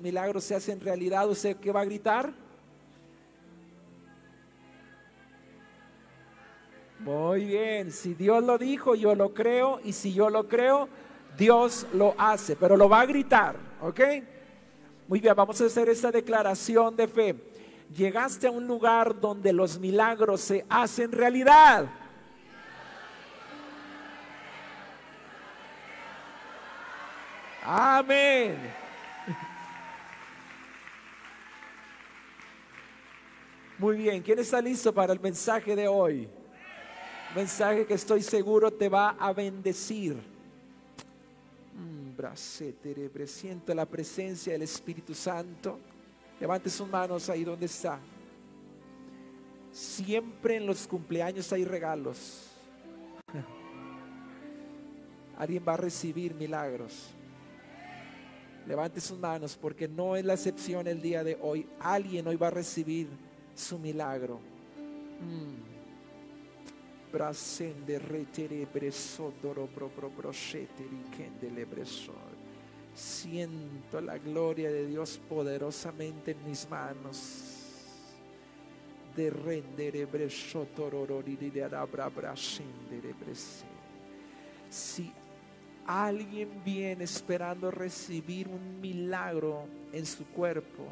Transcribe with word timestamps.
milagros 0.00 0.44
se 0.44 0.54
hacen 0.54 0.80
realidad, 0.80 1.28
¿usted 1.28 1.56
qué 1.56 1.72
va 1.72 1.80
a 1.80 1.84
gritar? 1.84 2.32
Muy 7.00 7.46
bien, 7.46 7.90
si 7.90 8.14
Dios 8.14 8.44
lo 8.44 8.58
dijo, 8.58 8.94
yo 8.94 9.14
lo 9.14 9.32
creo, 9.32 9.80
y 9.82 9.92
si 9.92 10.12
yo 10.12 10.28
lo 10.28 10.48
creo, 10.48 10.88
Dios 11.38 11.86
lo 11.94 12.14
hace, 12.18 12.56
pero 12.56 12.76
lo 12.76 12.88
va 12.88 13.00
a 13.00 13.06
gritar, 13.06 13.56
¿ok? 13.80 14.00
Muy 15.08 15.20
bien, 15.20 15.34
vamos 15.34 15.60
a 15.60 15.64
hacer 15.64 15.88
esta 15.88 16.10
declaración 16.10 16.94
de 16.94 17.08
fe. 17.08 17.34
Llegaste 17.96 18.46
a 18.46 18.50
un 18.50 18.66
lugar 18.66 19.18
donde 19.18 19.52
los 19.52 19.78
milagros 19.78 20.42
se 20.42 20.64
hacen 20.68 21.10
realidad. 21.10 21.86
Amén. 27.62 28.79
Muy 33.80 33.96
bien, 33.96 34.20
¿quién 34.20 34.38
está 34.38 34.60
listo 34.60 34.92
para 34.92 35.14
el 35.14 35.20
mensaje 35.20 35.74
de 35.74 35.88
hoy? 35.88 36.28
Mensaje 37.34 37.86
que 37.86 37.94
estoy 37.94 38.22
seguro 38.22 38.70
te 38.70 38.90
va 38.90 39.16
a 39.18 39.32
bendecir. 39.32 40.18
Mm, 41.74 43.26
siento 43.26 43.72
la 43.72 43.86
presencia 43.86 44.52
del 44.52 44.60
Espíritu 44.60 45.14
Santo. 45.14 45.78
Levante 46.38 46.68
sus 46.68 46.86
manos 46.86 47.30
ahí 47.30 47.42
donde 47.42 47.64
está. 47.64 47.98
Siempre 49.72 50.56
en 50.56 50.66
los 50.66 50.86
cumpleaños 50.86 51.50
hay 51.50 51.64
regalos. 51.64 52.50
Alguien 55.38 55.64
va 55.66 55.72
a 55.72 55.78
recibir 55.78 56.34
milagros. 56.34 57.14
Levante 58.66 59.00
sus 59.00 59.18
manos 59.18 59.56
porque 59.58 59.88
no 59.88 60.16
es 60.16 60.24
la 60.26 60.34
excepción 60.34 60.86
el 60.86 61.00
día 61.00 61.24
de 61.24 61.38
hoy. 61.40 61.66
Alguien 61.80 62.28
hoy 62.28 62.36
va 62.36 62.48
a 62.48 62.50
recibir 62.50 63.29
su 63.54 63.78
milagro. 63.78 64.40
Mm. 65.20 65.70
Siento 72.94 74.00
la 74.00 74.18
gloria 74.18 74.70
de 74.70 74.86
Dios 74.86 75.20
poderosamente 75.28 76.32
en 76.32 76.44
mis 76.46 76.68
manos. 76.70 77.56
De 79.16 79.28
rendere 79.28 80.06
Si 84.68 85.12
alguien 85.84 86.62
viene 86.64 87.04
esperando 87.04 87.72
recibir 87.72 88.46
un 88.46 88.80
milagro 88.80 89.66
en 89.92 90.06
su 90.06 90.24
cuerpo, 90.26 90.86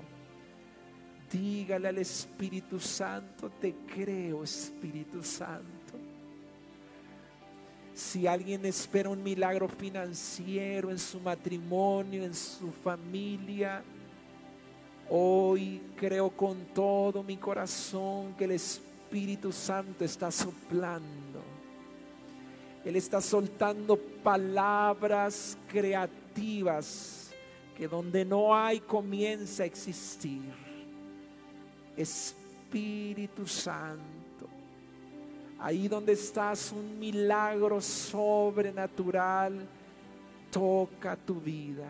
dígale 1.31 1.89
al 1.89 1.99
Espíritu 1.99 2.79
Santo, 2.81 3.51
te 3.61 3.75
creo 3.95 4.45
Espíritu 4.45 5.23
Santo. 5.23 5.65
Si 7.95 8.27
alguien 8.27 8.65
espera 8.65 9.09
un 9.09 9.23
milagro 9.23 9.69
financiero 9.69 10.91
en 10.91 10.99
su 10.99 11.19
matrimonio, 11.21 12.25
en 12.25 12.35
su 12.35 12.71
familia, 12.71 13.83
hoy 15.11 15.81
creo 15.97 16.31
con 16.31 16.57
todo 16.75 17.23
mi 17.23 17.37
corazón 17.37 18.35
que 18.35 18.45
el 18.45 18.53
Espíritu 18.53 19.51
Santo 19.51 20.05
está 20.05 20.31
soplando 20.31 21.59
él 22.89 22.97
está 22.97 23.21
soltando 23.21 23.99
palabras 23.99 25.59
creativas 25.69 27.31
que 27.77 27.87
donde 27.87 28.25
no 28.25 28.57
hay 28.57 28.81
comienza 28.81 29.63
a 29.63 29.67
existir. 29.67 30.41
Espíritu 32.01 33.47
Santo, 33.47 34.49
ahí 35.59 35.89
donde 35.89 36.13
estás 36.13 36.73
un 36.73 36.99
milagro 36.99 37.81
sobrenatural 37.81 39.67
toca 40.51 41.17
tu 41.17 41.41
vida. 41.41 41.89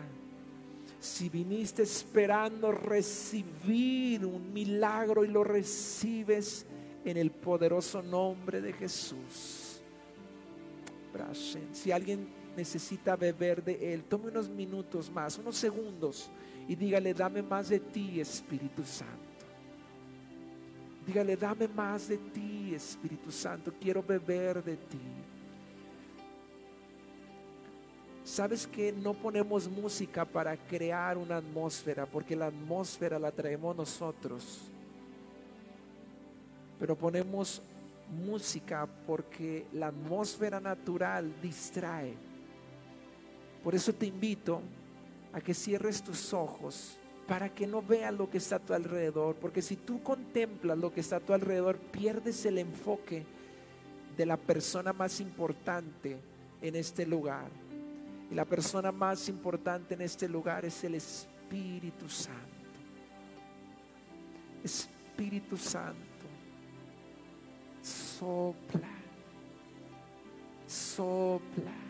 Si 0.99 1.29
viniste 1.29 1.83
esperando 1.83 2.71
recibir 2.71 4.25
un 4.25 4.51
milagro 4.51 5.23
y 5.23 5.29
lo 5.29 5.43
recibes 5.43 6.65
en 7.05 7.15
el 7.15 7.31
poderoso 7.31 8.01
nombre 8.01 8.59
de 8.59 8.73
Jesús 8.73 9.69
si 11.71 11.91
alguien 11.91 12.27
necesita 12.55 13.15
beber 13.15 13.63
de 13.63 13.93
Él, 13.93 14.03
tome 14.03 14.29
unos 14.29 14.49
minutos 14.49 15.09
más, 15.09 15.37
unos 15.37 15.55
segundos 15.55 16.29
y 16.67 16.75
dígale, 16.75 17.13
dame 17.13 17.41
más 17.41 17.69
de 17.69 17.79
ti, 17.79 18.19
Espíritu 18.19 18.83
Santo. 18.83 19.28
Dígale, 21.09 21.35
dame 21.35 21.67
más 21.67 22.07
de 22.07 22.17
ti, 22.19 22.75
Espíritu 22.75 23.31
Santo, 23.31 23.73
quiero 23.81 24.03
beber 24.03 24.63
de 24.63 24.77
ti. 24.77 25.01
¿Sabes 28.23 28.67
que 28.67 28.91
no 28.91 29.15
ponemos 29.15 29.67
música 29.67 30.23
para 30.23 30.55
crear 30.55 31.17
una 31.17 31.37
atmósfera? 31.37 32.05
Porque 32.05 32.35
la 32.35 32.45
atmósfera 32.45 33.17
la 33.17 33.31
traemos 33.31 33.75
nosotros. 33.75 34.69
Pero 36.77 36.95
ponemos 36.95 37.59
música 38.27 38.87
porque 39.07 39.65
la 39.73 39.87
atmósfera 39.87 40.59
natural 40.59 41.33
distrae. 41.41 42.13
Por 43.63 43.73
eso 43.73 43.91
te 43.95 44.05
invito 44.05 44.61
a 45.33 45.41
que 45.41 45.55
cierres 45.55 46.03
tus 46.03 46.35
ojos 46.35 46.99
para 47.29 47.47
que 47.47 47.67
no 47.67 47.83
veas 47.83 48.11
lo 48.11 48.27
que 48.27 48.39
está 48.39 48.55
a 48.55 48.59
tu 48.59 48.73
alrededor, 48.73 49.35
porque 49.35 49.61
si 49.61 49.75
tú 49.75 50.01
contemplas 50.01 50.77
lo 50.79 50.91
que 50.91 51.01
está 51.01 51.17
a 51.17 51.19
tu 51.19 51.31
alrededor, 51.31 51.77
pierdes 51.77 52.43
el 52.45 52.57
enfoque 52.57 53.23
de 54.17 54.25
la 54.25 54.35
persona 54.35 54.91
más 54.93 55.21
importante 55.21 56.17
en 56.59 56.75
este 56.75 57.05
lugar. 57.05 57.49
Y 58.31 58.33
la 58.33 58.45
persona 58.45 58.91
más 58.91 59.29
importante 59.29 59.93
en 59.93 60.01
este 60.01 60.27
lugar 60.27 60.65
es 60.65 60.83
el 60.83 60.95
Espíritu 60.95 62.09
Santo. 62.09 62.39
Espíritu 64.63 65.55
Santo 65.55 66.09
sopla, 68.19 68.89
sopla. 70.67 71.88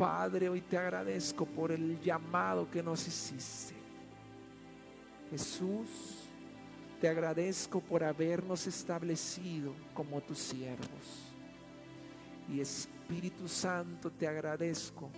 Padre, 0.00 0.48
hoy 0.48 0.62
te 0.62 0.78
agradezco 0.78 1.44
por 1.44 1.70
el 1.70 2.00
llamado 2.00 2.70
que 2.70 2.82
nos 2.82 3.06
hiciste. 3.06 3.74
Jesús, 5.30 6.24
te 6.98 7.06
agradezco 7.06 7.80
por 7.80 8.02
habernos 8.02 8.66
establecido 8.66 9.74
como 9.92 10.22
tus 10.22 10.38
siervos. 10.38 11.34
Y 12.48 12.60
Espíritu 12.60 13.46
Santo, 13.46 14.10
te 14.10 14.26
agradezco 14.26 15.10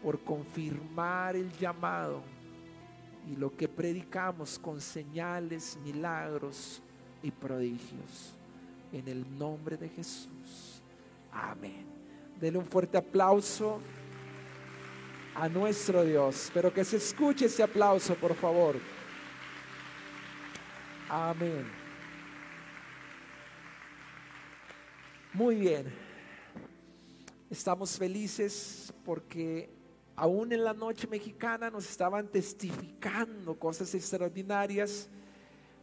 por 0.00 0.22
confirmar 0.22 1.34
el 1.34 1.50
llamado 1.58 2.22
y 3.28 3.34
lo 3.34 3.56
que 3.56 3.66
predicamos 3.66 4.56
con 4.56 4.80
señales, 4.80 5.76
milagros, 5.82 6.80
y 7.24 7.32
prodigios. 7.32 8.36
En 8.92 9.08
el 9.08 9.36
nombre 9.36 9.76
de 9.76 9.88
Jesús. 9.88 10.80
Amén. 11.32 11.95
Denle 12.40 12.58
un 12.58 12.66
fuerte 12.66 12.98
aplauso 12.98 13.80
a 15.34 15.48
nuestro 15.48 16.04
Dios. 16.04 16.44
Espero 16.44 16.72
que 16.72 16.84
se 16.84 16.96
escuche 16.96 17.46
ese 17.46 17.62
aplauso, 17.62 18.14
por 18.14 18.34
favor. 18.34 18.76
Amén. 21.08 21.66
Muy 25.32 25.56
bien. 25.56 25.92
Estamos 27.50 27.98
felices 27.98 28.92
porque 29.04 29.70
aún 30.16 30.50
en 30.52 30.64
la 30.64 30.72
noche 30.72 31.06
mexicana 31.06 31.70
nos 31.70 31.88
estaban 31.88 32.26
testificando 32.28 33.58
cosas 33.58 33.94
extraordinarias. 33.94 35.08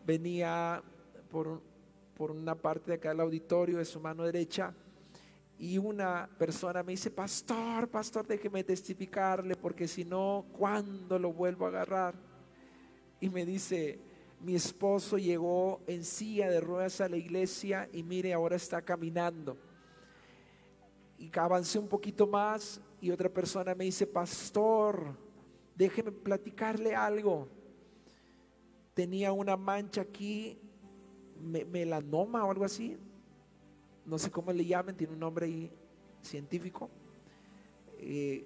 Venía 0.06 0.84
por, 1.30 1.62
una 2.18 2.56
parte 2.56 2.92
de 2.92 2.96
acá 2.96 3.10
del 3.10 3.22
auditorio, 3.22 3.78
de 3.78 3.86
su 3.86 4.00
mano 4.00 4.24
derecha, 4.24 4.74
y 5.58 5.78
una 5.78 6.30
persona 6.38 6.84
me 6.84 6.94
dice, 6.94 7.12
pastor, 7.12 7.88
pastor, 7.88 8.28
déjeme 8.28 8.64
testificarle, 8.64 9.56
porque 9.56 9.88
si 9.88 10.04
no, 10.04 10.46
¿cuándo 10.52 11.18
lo 11.20 11.32
vuelvo 11.32 11.66
a 11.66 11.70
agarrar? 11.70 12.16
Y 13.20 13.30
me 13.30 13.46
dice, 13.46 14.00
mi 14.42 14.56
esposo 14.56 15.18
llegó 15.18 15.82
en 15.88 16.04
silla 16.04 16.50
de 16.50 16.60
ruedas 16.60 17.00
a 17.00 17.08
la 17.08 17.18
iglesia 17.18 17.88
y 17.94 18.04
mire, 18.04 18.34
ahora 18.34 18.58
está 18.58 18.82
caminando. 18.82 19.58
Y 21.18 21.32
avancé 21.34 21.80
un 21.80 21.88
poquito 21.88 22.28
más 22.28 22.82
y 23.00 23.12
otra 23.12 23.30
persona 23.30 23.74
me 23.76 23.86
dice, 23.86 24.06
pastor, 24.06 25.18
déjeme 25.76 26.12
platicarle 26.12 26.96
algo. 26.96 27.48
Tenía 28.94 29.32
una 29.32 29.56
mancha 29.56 30.02
aquí 30.02 30.60
melanoma 31.40 32.46
o 32.46 32.52
algo 32.52 32.66
así, 32.66 32.98
no 34.06 34.18
sé 34.18 34.30
cómo 34.32 34.52
le 34.52 34.66
llamen, 34.66 34.96
tiene 34.96 35.14
un 35.14 35.20
nombre 35.20 35.46
ahí 35.46 35.72
científico, 36.22 36.90
eh, 38.00 38.46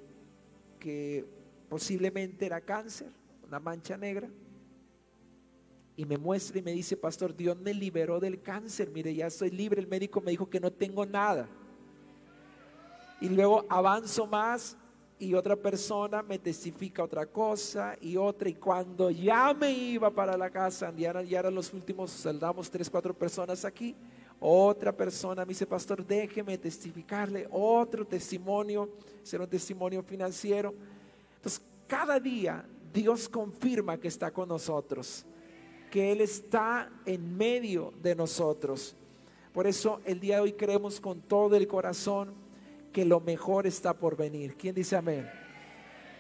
que 0.80 1.26
posiblemente 1.70 2.46
era 2.46 2.62
cáncer, 2.62 3.10
una 3.46 3.60
mancha 3.60 3.98
negra. 3.98 4.30
Y 5.96 6.06
me 6.06 6.18
muestra 6.18 6.60
y 6.60 6.62
me 6.62 6.72
dice, 6.72 6.96
pastor, 6.96 7.36
Dios 7.36 7.58
me 7.58 7.74
liberó 7.74 8.20
del 8.20 8.42
cáncer, 8.42 8.92
mire, 8.92 9.14
ya 9.16 9.28
estoy 9.28 9.50
libre, 9.50 9.82
el 9.82 9.88
médico 9.88 10.22
me 10.22 10.32
dijo 10.32 10.48
que 10.48 10.60
no 10.60 10.72
tengo 10.72 11.06
nada. 11.06 11.48
Y 13.20 13.30
luego 13.30 13.66
avanzo 13.68 14.28
más 14.28 14.78
y 15.20 15.34
otra 15.34 15.56
persona 15.56 16.22
me 16.22 16.38
testifica 16.38 17.04
otra 17.04 17.26
cosa 17.26 17.96
y 18.00 18.16
otra. 18.18 18.50
Y 18.50 18.54
cuando 18.54 19.10
ya 19.10 19.54
me 19.54 19.72
iba 19.72 20.12
para 20.12 20.38
la 20.38 20.50
casa, 20.50 20.94
ya, 20.96 21.10
eran 21.10 21.56
los 21.56 21.74
últimos, 21.74 22.12
saldamos 22.12 22.70
tres, 22.70 22.90
cuatro 22.90 23.14
personas 23.14 23.66
aquí. 23.66 23.96
Otra 24.40 24.96
persona 24.96 25.44
me 25.44 25.50
dice, 25.50 25.66
pastor, 25.66 26.06
déjeme 26.06 26.58
testificarle 26.58 27.48
otro 27.50 28.06
testimonio, 28.06 28.90
será 29.24 29.44
un 29.44 29.50
testimonio 29.50 30.04
financiero. 30.04 30.74
Entonces, 31.38 31.62
cada 31.88 32.20
día 32.20 32.64
Dios 32.94 33.28
confirma 33.28 33.98
que 33.98 34.08
está 34.08 34.32
con 34.32 34.50
nosotros, 34.50 35.26
que 35.90 36.12
Él 36.12 36.22
está 36.22 36.92
en 37.06 37.36
medio 37.36 37.94
de 38.02 38.16
nosotros. 38.16 38.96
Por 39.54 39.66
eso 39.66 40.02
el 40.06 40.20
día 40.20 40.36
de 40.36 40.42
hoy 40.42 40.54
creemos 40.54 41.02
con 41.02 41.20
todo 41.22 41.56
el 41.56 41.68
corazón 41.68 42.34
que 42.94 43.06
lo 43.06 43.20
mejor 43.20 43.66
está 43.66 43.94
por 43.94 44.16
venir. 44.16 44.56
¿Quién 44.56 44.76
dice 44.76 44.96
amén? 44.96 45.28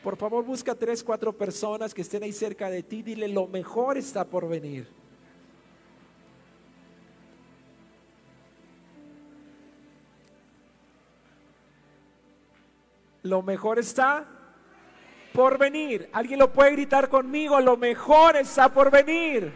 Por 0.03 0.15
favor, 0.15 0.43
busca 0.43 0.73
tres, 0.73 1.03
cuatro 1.03 1.35
personas 1.35 1.93
que 1.93 2.01
estén 2.01 2.23
ahí 2.23 2.31
cerca 2.31 2.69
de 2.69 2.81
ti. 2.81 3.03
Dile, 3.03 3.27
lo 3.27 3.47
mejor 3.47 3.97
está 3.97 4.25
por 4.25 4.47
venir. 4.47 4.87
Lo 13.27 13.41
mejor 13.41 13.77
está 13.77 14.25
por 15.33 15.57
venir. 15.57 16.09
¿Alguien 16.13 16.39
lo 16.39 16.51
puede 16.51 16.71
gritar 16.71 17.09
conmigo? 17.09 17.59
Lo 17.59 17.75
mejor 17.75 18.37
está 18.37 18.73
por 18.73 18.89
venir. 18.89 19.51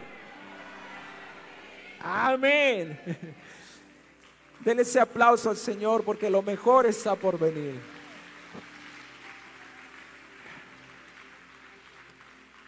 Amén. 2.01 3.00
Denle 4.59 4.83
ese 4.83 5.00
aplauso 5.00 5.50
al 5.50 5.57
Señor 5.57 6.03
porque 6.03 6.29
lo 6.29 6.41
mejor 6.41 6.85
está 6.85 7.15
por 7.15 7.39
venir. 7.39 7.79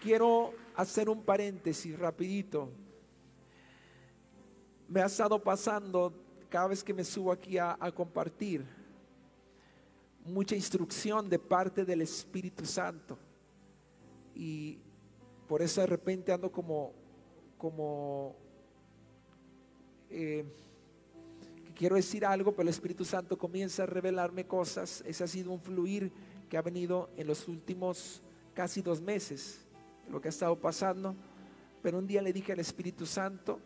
Quiero 0.02 0.54
hacer 0.76 1.10
un 1.10 1.24
paréntesis 1.24 2.00
rapidito. 2.00 2.72
Me 4.88 5.02
ha 5.02 5.06
estado 5.06 5.38
pasando 5.40 6.14
cada 6.50 6.68
vez 6.68 6.84
que 6.84 6.94
me 6.94 7.04
subo 7.04 7.32
aquí 7.32 7.58
a, 7.58 7.76
a 7.80 7.92
compartir 7.92 8.83
mucha 10.25 10.56
instrucción 10.56 11.30
de 11.30 11.40
parte 11.40 11.86
del 11.86 12.02
Espíritu 12.02 12.66
Santo. 12.66 13.18
Y 14.36 14.80
por 15.48 15.62
eso 15.62 15.81
de 15.81 15.88
repente 15.88 16.31
ando 16.31 16.52
como, 16.52 16.94
como, 17.58 18.36
eh, 20.10 20.46
quiero 21.75 21.96
decir 21.96 22.25
algo, 22.25 22.52
pero 22.52 22.64
el 22.64 22.70
Espíritu 22.70 23.06
Santo 23.06 23.38
comienza 23.38 23.84
a 23.84 23.86
revelarme 23.86 24.46
cosas. 24.46 25.04
Ese 25.06 25.24
ha 25.24 25.28
sido 25.28 25.52
un 25.52 25.60
fluir 25.60 26.12
que 26.50 26.58
ha 26.58 26.62
venido 26.62 27.10
en 27.18 27.28
los 27.28 27.48
últimos 27.48 28.22
casi 28.54 28.81
dos 28.81 29.02
meses, 29.02 29.66
lo 30.10 30.22
que 30.22 30.28
ha 30.28 30.30
estado 30.30 30.58
pasando. 30.60 31.16
Pero 31.81 31.98
un 31.98 32.08
día 32.08 32.22
le 32.22 32.31
dije 32.31 32.54
al 32.54 32.60
Espíritu 32.60 33.06
Santo, 33.06 33.60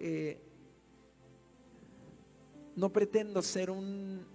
eh, 0.00 0.40
no 2.74 2.90
pretendo 2.90 3.42
ser 3.42 3.70
un 3.70 4.31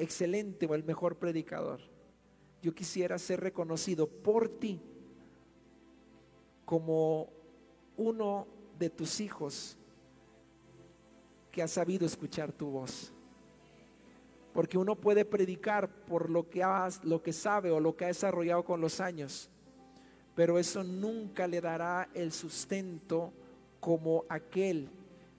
excelente 0.00 0.66
o 0.66 0.74
el 0.74 0.84
mejor 0.84 1.16
predicador. 1.16 1.80
Yo 2.62 2.74
quisiera 2.74 3.18
ser 3.18 3.40
reconocido 3.40 4.06
por 4.06 4.48
ti 4.48 4.80
como 6.64 7.28
uno 7.96 8.46
de 8.78 8.90
tus 8.90 9.20
hijos 9.20 9.76
que 11.50 11.62
ha 11.62 11.68
sabido 11.68 12.06
escuchar 12.06 12.52
tu 12.52 12.70
voz. 12.70 13.12
Porque 14.52 14.78
uno 14.78 14.96
puede 14.96 15.24
predicar 15.24 15.88
por 16.04 16.30
lo 16.30 16.48
que, 16.48 16.64
lo 17.04 17.22
que 17.22 17.32
sabe 17.32 17.70
o 17.70 17.80
lo 17.80 17.96
que 17.96 18.04
ha 18.04 18.08
desarrollado 18.08 18.64
con 18.64 18.80
los 18.80 19.00
años, 19.00 19.48
pero 20.34 20.58
eso 20.58 20.82
nunca 20.82 21.46
le 21.46 21.60
dará 21.60 22.08
el 22.14 22.32
sustento 22.32 23.32
como 23.78 24.24
aquel 24.28 24.88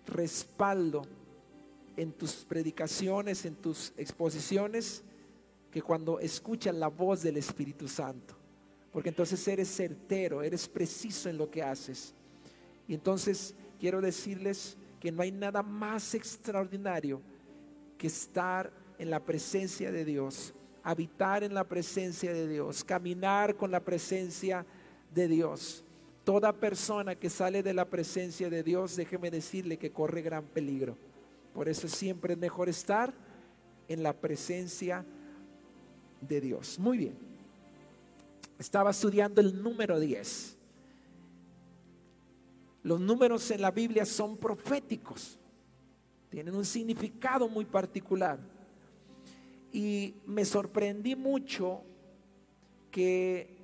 respaldo 0.08 1.04
en 1.98 2.12
tus 2.12 2.46
predicaciones, 2.46 3.46
en 3.46 3.56
tus 3.56 3.94
exposiciones, 3.98 5.04
que 5.72 5.82
cuando 5.82 6.20
escuchas 6.20 6.76
la 6.76 6.88
voz 6.88 7.24
del 7.24 7.38
Espíritu 7.38 7.88
Santo. 7.88 8.36
Porque 8.92 9.10
entonces 9.10 9.48
eres 9.48 9.74
certero, 9.74 10.44
eres 10.44 10.68
preciso 10.68 11.30
en 11.30 11.38
lo 11.38 11.50
que 11.50 11.64
haces. 11.64 12.14
Y 12.88 12.94
entonces 12.94 13.56
quiero 13.80 14.02
decirles 14.02 14.78
que 15.00 15.12
no 15.12 15.24
hay 15.24 15.32
nada 15.32 15.64
más 15.64 16.14
extraordinario 16.14 17.22
que 17.98 18.08
estar 18.08 18.72
en 19.00 19.10
la 19.10 19.24
presencia 19.24 19.92
de 19.92 20.04
Dios, 20.04 20.54
habitar 20.84 21.44
en 21.44 21.54
la 21.54 21.64
presencia 21.64 22.34
de 22.34 22.48
Dios, 22.48 22.84
caminar 22.84 23.56
con 23.56 23.72
la 23.72 23.80
presencia 23.80 24.66
de 25.14 25.28
Dios. 25.28 25.84
Toda 26.24 26.54
persona 26.54 27.16
que 27.16 27.30
sale 27.30 27.64
de 27.64 27.74
la 27.74 27.86
presencia 27.86 28.50
de 28.50 28.62
Dios, 28.62 28.96
déjeme 28.96 29.32
decirle 29.32 29.78
que 29.78 29.92
corre 29.92 30.22
gran 30.22 30.46
peligro. 30.46 30.98
Por 31.54 31.68
eso 31.68 31.88
siempre 31.88 32.34
es 32.34 32.40
mejor 32.40 32.70
estar 32.70 33.14
en 33.88 34.04
la 34.04 34.14
presencia 34.14 35.06
de 36.22 36.42
Dios. 36.42 36.80
Muy 36.80 36.98
bien. 36.98 37.18
Estaba 38.58 38.92
estudiando 38.92 39.42
el 39.42 39.62
número 39.62 40.00
10. 40.00 40.58
Los 42.84 43.00
números 43.00 43.50
en 43.52 43.62
la 43.62 43.72
Biblia 43.72 44.06
son 44.06 44.38
proféticos. 44.38 45.38
Tienen 46.30 46.56
un 46.56 46.66
significado 46.66 47.50
muy 47.50 47.66
particular. 47.66 48.40
Y 49.74 50.16
me 50.26 50.46
sorprendí 50.46 51.16
mucho 51.16 51.84
que 52.90 53.58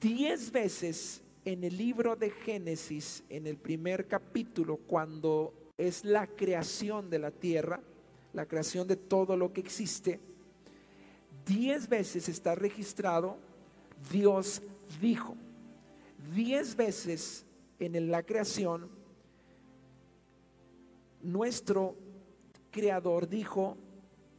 diez 0.00 0.50
veces 0.50 1.22
en 1.44 1.64
el 1.64 1.76
libro 1.76 2.16
de 2.16 2.30
Génesis, 2.30 3.22
en 3.28 3.46
el 3.46 3.56
primer 3.56 4.06
capítulo, 4.08 4.76
cuando 4.76 5.65
es 5.78 6.04
la 6.04 6.26
creación 6.26 7.10
de 7.10 7.18
la 7.18 7.30
tierra, 7.30 7.80
la 8.32 8.46
creación 8.46 8.86
de 8.86 8.96
todo 8.96 9.36
lo 9.36 9.52
que 9.52 9.60
existe. 9.60 10.20
Diez 11.44 11.88
veces 11.88 12.28
está 12.28 12.54
registrado 12.54 13.38
Dios 14.10 14.62
dijo. 15.00 15.36
Diez 16.34 16.76
veces 16.76 17.44
en 17.78 18.10
la 18.10 18.22
creación 18.22 18.88
nuestro 21.22 21.94
creador 22.70 23.28
dijo 23.28 23.76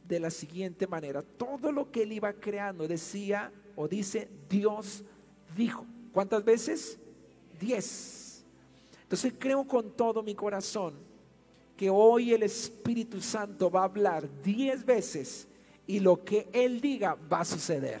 de 0.06 0.20
la 0.20 0.30
siguiente 0.30 0.86
manera, 0.86 1.22
todo 1.22 1.70
lo 1.70 1.90
que 1.90 2.02
él 2.02 2.12
iba 2.12 2.32
creando 2.32 2.88
decía 2.88 3.52
o 3.76 3.86
dice 3.88 4.28
Dios 4.48 5.04
dijo. 5.56 5.84
¿Cuántas 6.12 6.44
veces? 6.44 6.98
Diez. 7.60 8.44
Entonces 9.02 9.34
creo 9.38 9.66
con 9.66 9.90
todo 9.92 10.22
mi 10.22 10.34
corazón 10.34 11.07
que 11.78 11.88
hoy 11.88 12.34
el 12.34 12.42
Espíritu 12.42 13.20
Santo 13.20 13.70
va 13.70 13.82
a 13.82 13.84
hablar 13.84 14.28
diez 14.42 14.84
veces 14.84 15.46
y 15.86 16.00
lo 16.00 16.24
que 16.24 16.48
Él 16.52 16.80
diga 16.80 17.16
va 17.32 17.40
a 17.40 17.44
suceder. 17.44 18.00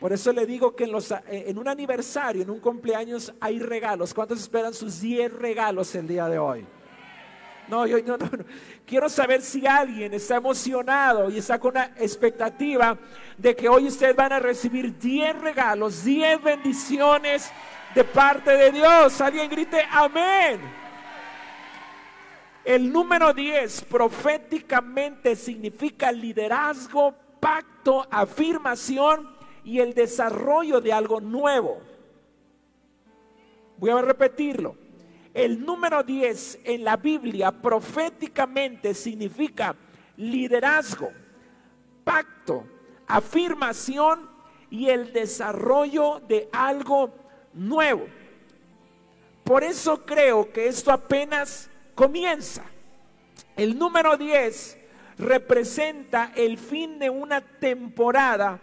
Por 0.00 0.12
eso 0.12 0.32
le 0.32 0.44
digo 0.44 0.74
que 0.74 0.82
en, 0.82 0.90
los, 0.90 1.14
en 1.28 1.56
un 1.56 1.68
aniversario, 1.68 2.42
en 2.42 2.50
un 2.50 2.58
cumpleaños, 2.58 3.32
hay 3.38 3.60
regalos. 3.60 4.12
¿Cuántos 4.12 4.40
esperan 4.40 4.74
sus 4.74 5.00
diez 5.00 5.32
regalos 5.32 5.94
el 5.94 6.08
día 6.08 6.28
de 6.28 6.40
hoy? 6.40 6.66
No, 7.68 7.86
yo 7.86 8.02
no, 8.02 8.16
no, 8.16 8.28
quiero 8.84 9.08
saber 9.08 9.40
si 9.40 9.64
alguien 9.64 10.12
está 10.12 10.34
emocionado 10.34 11.30
y 11.30 11.38
está 11.38 11.60
con 11.60 11.70
una 11.70 11.92
expectativa 11.96 12.98
de 13.38 13.54
que 13.54 13.68
hoy 13.68 13.86
ustedes 13.86 14.16
van 14.16 14.32
a 14.32 14.40
recibir 14.40 14.98
diez 14.98 15.38
regalos, 15.38 16.04
diez 16.04 16.42
bendiciones 16.42 17.48
de 17.94 18.02
parte 18.02 18.50
de 18.56 18.72
Dios. 18.72 19.20
Alguien 19.20 19.48
grite 19.48 19.80
amén. 19.88 20.81
El 22.64 22.92
número 22.92 23.34
10 23.34 23.82
proféticamente 23.82 25.34
significa 25.34 26.12
liderazgo, 26.12 27.14
pacto, 27.40 28.06
afirmación 28.08 29.28
y 29.64 29.80
el 29.80 29.94
desarrollo 29.94 30.80
de 30.80 30.92
algo 30.92 31.20
nuevo. 31.20 31.80
Voy 33.78 33.90
a 33.90 34.00
repetirlo. 34.00 34.76
El 35.34 35.64
número 35.64 36.04
10 36.04 36.60
en 36.64 36.84
la 36.84 36.96
Biblia 36.96 37.50
proféticamente 37.50 38.94
significa 38.94 39.74
liderazgo, 40.16 41.10
pacto, 42.04 42.64
afirmación 43.08 44.30
y 44.70 44.88
el 44.88 45.12
desarrollo 45.12 46.20
de 46.28 46.48
algo 46.52 47.12
nuevo. 47.54 48.06
Por 49.42 49.64
eso 49.64 50.04
creo 50.06 50.52
que 50.52 50.68
esto 50.68 50.92
apenas 50.92 51.71
comienza. 51.94 52.62
El 53.56 53.78
número 53.78 54.16
10 54.16 54.78
representa 55.18 56.32
el 56.34 56.58
fin 56.58 56.98
de 56.98 57.10
una 57.10 57.40
temporada 57.40 58.58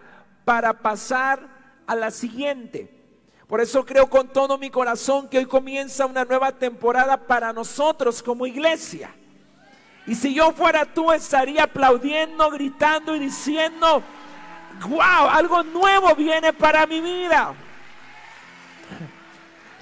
para 0.45 0.73
pasar 0.73 1.39
a 1.85 1.95
la 1.95 2.11
siguiente. 2.11 2.99
Por 3.47 3.61
eso 3.61 3.85
creo 3.85 4.07
con 4.09 4.27
todo 4.27 4.57
mi 4.57 4.69
corazón 4.69 5.27
que 5.27 5.39
hoy 5.39 5.45
comienza 5.45 6.05
una 6.05 6.23
nueva 6.23 6.51
temporada 6.51 7.17
para 7.17 7.51
nosotros 7.51 8.21
como 8.21 8.45
iglesia. 8.45 9.15
Y 10.05 10.15
si 10.15 10.33
yo 10.33 10.51
fuera 10.51 10.85
tú 10.85 11.11
estaría 11.11 11.63
aplaudiendo, 11.63 12.49
gritando 12.51 13.15
y 13.15 13.19
diciendo, 13.19 14.03
wow, 14.87 15.29
algo 15.31 15.63
nuevo 15.63 16.15
viene 16.15 16.53
para 16.53 16.85
mi 16.85 17.01
vida. 17.01 17.53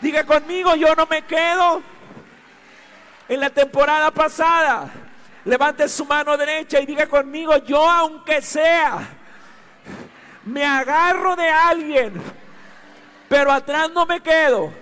Diga 0.01 0.25
conmigo, 0.25 0.75
yo 0.75 0.95
no 0.95 1.05
me 1.05 1.23
quedo 1.23 1.81
en 3.27 3.39
la 3.39 3.49
temporada 3.49 4.11
pasada. 4.11 4.89
Levante 5.45 5.87
su 5.87 6.05
mano 6.05 6.35
derecha 6.35 6.79
y 6.79 6.85
diga 6.85 7.07
conmigo, 7.07 7.55
yo 7.57 7.89
aunque 7.89 8.41
sea, 8.41 8.99
me 10.43 10.65
agarro 10.65 11.35
de 11.35 11.49
alguien, 11.49 12.21
pero 13.29 13.51
atrás 13.51 13.89
no 13.91 14.05
me 14.05 14.21
quedo. 14.21 14.73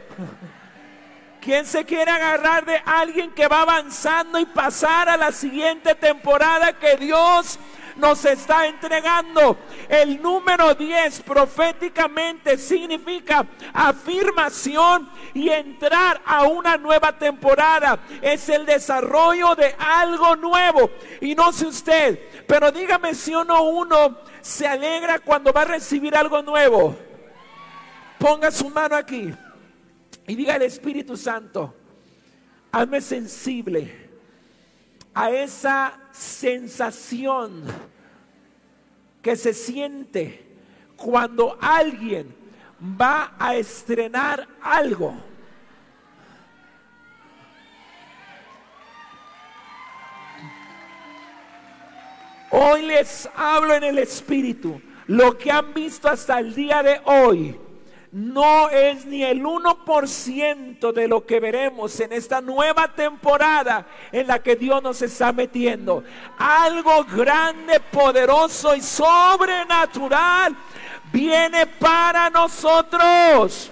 ¿Quién 1.40 1.68
se 1.68 1.86
quiere 1.86 2.10
agarrar 2.10 2.66
de 2.66 2.82
alguien 2.84 3.32
que 3.32 3.48
va 3.48 3.62
avanzando 3.62 4.40
y 4.40 4.46
pasar 4.46 5.10
a 5.10 5.18
la 5.18 5.32
siguiente 5.32 5.94
temporada 5.94 6.74
que 6.74 6.98
Dios 6.98 7.60
nos 7.96 8.26
está 8.26 8.68
entregando. 8.68 9.58
El 9.88 10.22
número 10.22 10.74
10 10.74 11.22
proféticamente 11.22 12.58
significa 12.58 13.46
afirmación 13.74 15.10
y 15.34 15.50
entrar 15.50 16.22
a 16.26 16.44
una 16.44 16.78
nueva 16.78 17.18
temporada. 17.18 18.00
Es 18.22 18.50
el 18.50 18.66
desarrollo 18.66 19.56
de 19.56 19.76
algo 19.78 20.36
nuevo. 20.36 20.90
Y 21.22 21.36
no 21.36 21.52
sé 21.52 21.68
usted, 21.68 22.20
pero 22.48 22.72
dígame 22.72 23.14
si 23.16 23.34
uno 23.34 23.64
uno 23.64 24.18
se 24.42 24.68
alegra 24.68 25.20
cuando 25.20 25.52
va 25.52 25.62
a 25.62 25.66
recibir 25.66 26.16
algo 26.16 26.42
nuevo. 26.42 26.96
Ponga 28.20 28.52
su 28.52 28.70
mano 28.70 28.96
aquí 28.96 29.34
y 30.28 30.36
diga 30.36 30.56
al 30.56 30.62
Espíritu 30.62 31.18
Santo, 31.18 31.76
hazme 32.72 33.02
sensible 33.02 34.05
a 35.16 35.32
esa 35.32 35.98
sensación 36.12 37.64
que 39.22 39.36
se 39.38 39.54
siente 39.54 40.46
cuando 40.98 41.58
alguien 41.60 42.36
va 42.80 43.34
a 43.40 43.56
estrenar 43.56 44.48
algo. 44.62 45.16
Hoy 52.52 52.84
les 52.84 53.28
hablo 53.36 53.74
en 53.74 53.84
el 53.84 53.98
Espíritu. 53.98 54.82
Lo 55.08 55.38
que 55.38 55.52
han 55.52 55.74
visto 55.74 56.10
hasta 56.10 56.40
el 56.40 56.54
día 56.54 56.84
de 56.84 57.02
hoy 57.06 57.60
no 58.16 58.70
es 58.70 59.06
ni 59.06 59.26
el 59.26 59.44
1% 59.44 60.94
de 60.94 61.08
lo 61.10 61.26
que 61.26 61.42
veremos 61.42 62.00
en 62.00 62.14
esta 62.14 62.40
nueva 62.40 62.88
temporada 62.88 63.86
en 64.10 64.28
la 64.28 64.42
que 64.42 64.56
Dios 64.56 64.82
nos 64.82 65.02
está 65.02 65.34
metiendo. 65.34 66.02
Algo 66.38 67.04
grande, 67.04 67.78
poderoso 67.82 68.74
y 68.74 68.80
sobrenatural 68.80 70.56
viene 71.12 71.68
para 71.68 72.30
nosotros. 72.30 73.70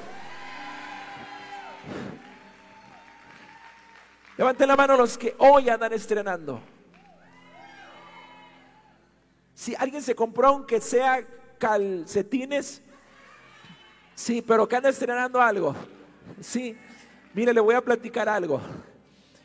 Levanten 4.36 4.68
la 4.68 4.76
mano 4.76 4.98
los 4.98 5.18
que 5.18 5.36
hoy 5.38 5.70
andan 5.70 5.94
estrenando. 5.94 6.60
Si 9.54 9.74
alguien 9.74 10.02
se 10.02 10.14
compró 10.14 10.50
aunque 10.50 10.82
sea 10.82 11.26
calcetines, 11.58 12.84
Sí, 14.16 14.42
pero 14.42 14.68
que 14.68 14.76
anda 14.76 14.90
estrenando 14.90 15.42
algo. 15.42 15.76
Sí, 16.40 16.76
mire, 17.34 17.54
le 17.54 17.60
voy 17.60 17.76
a 17.76 17.82
platicar 17.82 18.30
algo. 18.30 18.62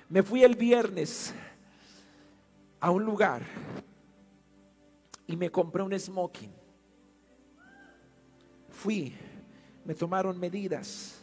Me 0.08 0.22
fui 0.22 0.42
el 0.42 0.54
viernes 0.54 1.34
a 2.80 2.90
un 2.90 3.04
lugar 3.04 3.42
y 5.26 5.37
me 5.37 5.50
compré 5.50 5.82
un 5.82 5.98
smoking. 5.98 6.52
Fui, 8.70 9.14
me 9.84 9.94
tomaron 9.94 10.38
medidas. 10.38 11.20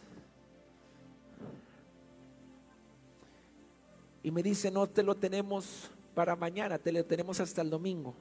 Y 4.22 4.32
me 4.32 4.42
dice, 4.42 4.72
no 4.72 4.88
te 4.88 5.04
lo 5.04 5.16
tenemos 5.16 5.90
para 6.16 6.36
mañana, 6.36 6.80
te 6.80 6.92
lo 6.92 7.06
tenemos 7.06 7.40
hasta 7.40 7.62
el 7.62 7.70
domingo. 7.70 8.16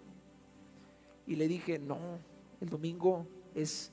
Y 1.27 1.37
le 1.37 1.49
dije, 1.49 1.79
no, 1.79 1.99
el 2.61 2.69
domingo 2.69 3.27
es 3.55 3.91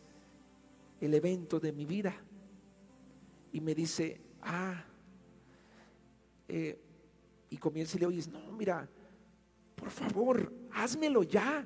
el 1.01 1.13
evento 1.13 1.59
de 1.59 1.73
mi 1.73 1.85
vida. 1.85 2.15
Y 3.51 3.59
me 3.59 3.75
dice, 3.75 4.21
ah, 4.41 4.85
eh, 6.47 6.79
y 7.49 7.57
comienza 7.57 7.97
y 7.97 7.99
le 7.99 8.05
oyes, 8.05 8.27
no, 8.29 8.39
mira, 8.53 8.87
por 9.75 9.89
favor, 9.89 10.53
házmelo 10.71 11.23
ya, 11.23 11.65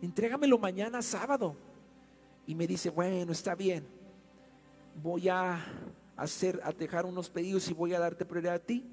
entrégamelo 0.00 0.58
mañana 0.58 1.02
sábado. 1.02 1.54
Y 2.46 2.54
me 2.54 2.66
dice, 2.66 2.88
bueno, 2.88 3.32
está 3.32 3.54
bien, 3.54 3.86
voy 5.02 5.28
a 5.28 5.62
hacer, 6.16 6.60
a 6.64 6.72
dejar 6.72 7.04
unos 7.04 7.28
pedidos 7.28 7.68
y 7.68 7.74
voy 7.74 7.92
a 7.92 7.98
darte 7.98 8.24
prioridad 8.24 8.54
a 8.54 8.58
ti 8.58 8.86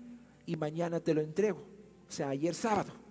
y 0.45 0.57
mañana 0.57 0.99
te 0.99 1.13
lo 1.13 1.21
entrego. 1.21 1.59
O 2.07 2.11
sea, 2.11 2.29
ayer 2.29 2.53
sábado. 2.53 3.04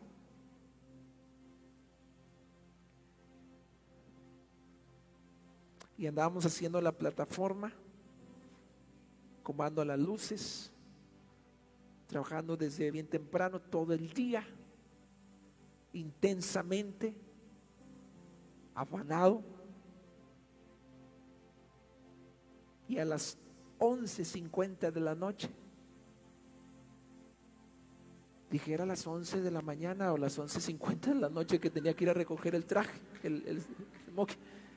Y 5.97 6.07
andábamos 6.07 6.45
haciendo 6.45 6.81
la 6.81 6.93
plataforma, 6.93 7.73
comando 9.43 9.85
las 9.85 9.99
luces, 9.99 10.73
trabajando 12.07 12.57
desde 12.57 12.91
bien 12.91 13.07
temprano 13.07 13.61
todo 13.61 13.93
el 13.93 14.13
día, 14.13 14.45
intensamente, 15.93 17.15
afanado. 18.75 19.43
Y 22.89 22.99
a 22.99 23.05
las 23.05 23.39
11.50 23.79 24.91
de 24.91 25.01
la 25.01 25.15
noche, 25.15 25.49
dije, 28.51 28.73
era 28.73 28.85
las 28.85 29.07
11 29.07 29.41
de 29.41 29.51
la 29.51 29.63
mañana 29.63 30.13
o 30.13 30.19
las 30.19 30.39
11.50 30.39 31.15
de 31.15 31.15
la 31.15 31.29
noche 31.29 31.59
que 31.59 31.71
tenía 31.71 31.95
que 31.95 32.05
ir 32.05 32.11
a 32.11 32.15
recoger 32.15 32.55
el 32.55 32.67
traje, 32.67 33.01
el, 33.23 33.43
el, 33.47 33.63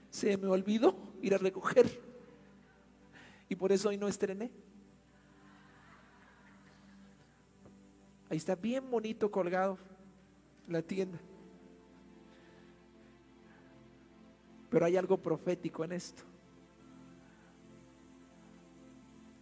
se 0.09 0.37
me 0.37 0.47
olvidó 0.47 0.95
ir 1.21 1.35
a 1.35 1.37
recoger. 1.37 2.01
Y 3.49 3.55
por 3.55 3.71
eso 3.71 3.89
hoy 3.89 3.97
no 3.97 4.07
estrené. 4.07 4.51
Ahí 8.29 8.37
está 8.37 8.55
bien 8.55 8.89
bonito 8.89 9.31
colgado 9.31 9.77
la 10.67 10.81
tienda. 10.81 11.17
Pero 14.69 14.85
hay 14.85 14.97
algo 14.97 15.17
profético 15.17 15.83
en 15.85 15.93
esto. 15.93 16.23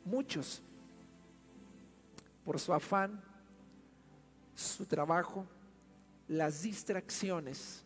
Muchos, 0.04 0.62
por 2.44 2.60
su 2.60 2.72
afán, 2.72 3.24
su 4.54 4.86
trabajo, 4.86 5.48
las 6.28 6.62
distracciones, 6.62 7.85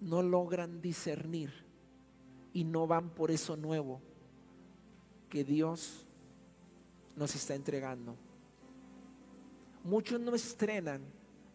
no 0.00 0.22
logran 0.22 0.80
discernir 0.80 1.52
y 2.52 2.64
no 2.64 2.86
van 2.86 3.10
por 3.10 3.30
eso 3.30 3.56
nuevo 3.56 4.00
que 5.28 5.44
Dios 5.44 6.06
nos 7.16 7.34
está 7.34 7.54
entregando. 7.54 8.16
Muchos 9.84 10.20
no 10.20 10.34
estrenan, 10.34 11.02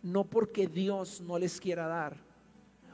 no 0.01 0.23
porque 0.23 0.67
Dios 0.67 1.21
no 1.21 1.37
les 1.37 1.59
quiera 1.59 1.87
dar. 1.87 2.17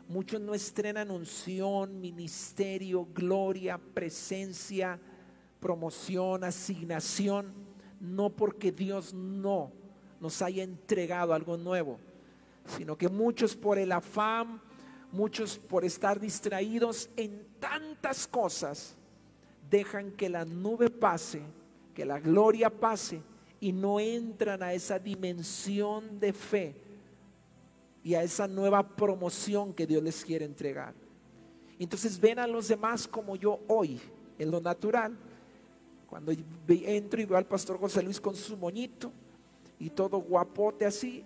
Muchos 0.09 0.39
no 0.39 0.53
estrenan 0.53 1.11
unción, 1.11 1.99
ministerio, 1.99 3.07
gloria, 3.13 3.77
presencia, 3.77 4.99
promoción, 5.59 6.43
asignación, 6.43 7.53
no 7.99 8.29
porque 8.29 8.71
Dios 8.71 9.13
no 9.13 9.71
nos 10.19 10.41
haya 10.41 10.63
entregado 10.63 11.33
algo 11.33 11.57
nuevo, 11.57 11.99
sino 12.77 12.97
que 12.97 13.09
muchos 13.09 13.55
por 13.55 13.77
el 13.77 13.91
afán, 13.91 14.61
Muchos 15.11 15.57
por 15.57 15.85
estar 15.85 16.19
distraídos 16.19 17.09
en 17.15 17.45
tantas 17.59 18.27
cosas 18.27 18.95
dejan 19.69 20.11
que 20.11 20.29
la 20.29 20.45
nube 20.45 20.89
pase, 20.89 21.41
que 21.93 22.05
la 22.05 22.19
gloria 22.19 22.69
pase 22.69 23.21
y 23.59 23.71
no 23.71 23.99
entran 23.99 24.61
a 24.61 24.73
esa 24.73 24.99
dimensión 24.99 26.19
de 26.19 26.33
fe 26.33 26.75
y 28.03 28.15
a 28.15 28.23
esa 28.23 28.47
nueva 28.47 28.87
promoción 28.95 29.73
que 29.73 29.87
Dios 29.87 30.03
les 30.03 30.23
quiere 30.23 30.45
entregar. 30.45 30.93
Entonces 31.79 32.19
ven 32.19 32.39
a 32.39 32.47
los 32.47 32.67
demás 32.67 33.07
como 33.07 33.35
yo 33.35 33.59
hoy, 33.67 33.99
en 34.37 34.51
lo 34.51 34.59
natural. 34.61 35.17
Cuando 36.07 36.31
entro 36.67 37.21
y 37.21 37.25
veo 37.25 37.37
al 37.37 37.45
pastor 37.45 37.79
José 37.79 38.01
Luis 38.01 38.21
con 38.21 38.35
su 38.35 38.55
moñito 38.55 39.11
y 39.79 39.89
todo 39.89 40.19
guapote 40.19 40.85
así, 40.85 41.23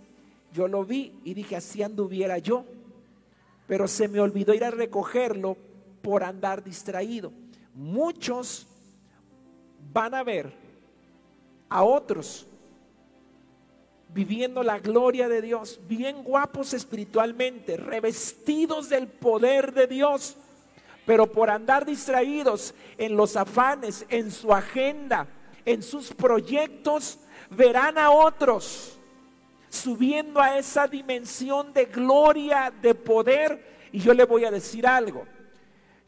yo 0.51 0.67
lo 0.67 0.83
vi 0.83 1.13
y 1.23 1.33
dije, 1.33 1.55
así 1.55 1.83
anduviera 1.83 2.37
yo. 2.37 2.65
Pero 3.71 3.87
se 3.87 4.09
me 4.09 4.19
olvidó 4.19 4.53
ir 4.53 4.65
a 4.65 4.69
recogerlo 4.69 5.55
por 6.01 6.25
andar 6.25 6.61
distraído. 6.61 7.31
Muchos 7.73 8.67
van 9.93 10.13
a 10.13 10.23
ver 10.23 10.51
a 11.69 11.81
otros 11.81 12.45
viviendo 14.09 14.61
la 14.61 14.77
gloria 14.79 15.29
de 15.29 15.41
Dios, 15.41 15.79
bien 15.87 16.21
guapos 16.21 16.73
espiritualmente, 16.73 17.77
revestidos 17.77 18.89
del 18.89 19.07
poder 19.07 19.73
de 19.73 19.87
Dios, 19.87 20.35
pero 21.05 21.31
por 21.31 21.49
andar 21.49 21.85
distraídos 21.85 22.73
en 22.97 23.15
los 23.15 23.37
afanes, 23.37 24.05
en 24.09 24.31
su 24.31 24.53
agenda, 24.53 25.27
en 25.63 25.81
sus 25.81 26.13
proyectos, 26.13 27.19
verán 27.49 27.97
a 27.97 28.11
otros 28.11 28.99
subiendo 29.71 30.41
a 30.41 30.57
esa 30.57 30.85
dimensión 30.85 31.71
de 31.73 31.85
gloria, 31.85 32.71
de 32.81 32.93
poder. 32.93 33.87
Y 33.91 33.99
yo 33.99 34.13
le 34.13 34.25
voy 34.25 34.45
a 34.45 34.51
decir 34.51 34.85
algo. 34.85 35.25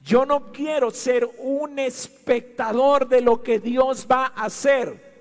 Yo 0.01 0.25
no 0.25 0.51
quiero 0.51 0.91
ser 0.91 1.29
un 1.37 1.79
espectador 1.79 3.07
de 3.07 3.21
lo 3.21 3.41
que 3.41 3.59
Dios 3.59 4.05
va 4.09 4.33
a 4.35 4.45
hacer. 4.45 5.13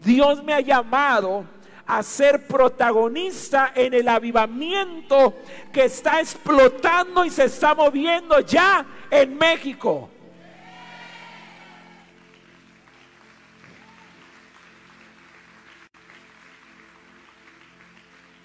Dios 0.00 0.42
me 0.42 0.52
ha 0.52 0.60
llamado 0.60 1.44
a 1.86 2.02
ser 2.02 2.48
protagonista 2.48 3.72
en 3.74 3.94
el 3.94 4.08
avivamiento 4.08 5.34
que 5.72 5.84
está 5.84 6.20
explotando 6.20 7.24
y 7.24 7.30
se 7.30 7.44
está 7.44 7.74
moviendo 7.76 8.40
ya 8.40 8.84
en 9.10 9.38
México. 9.38 10.10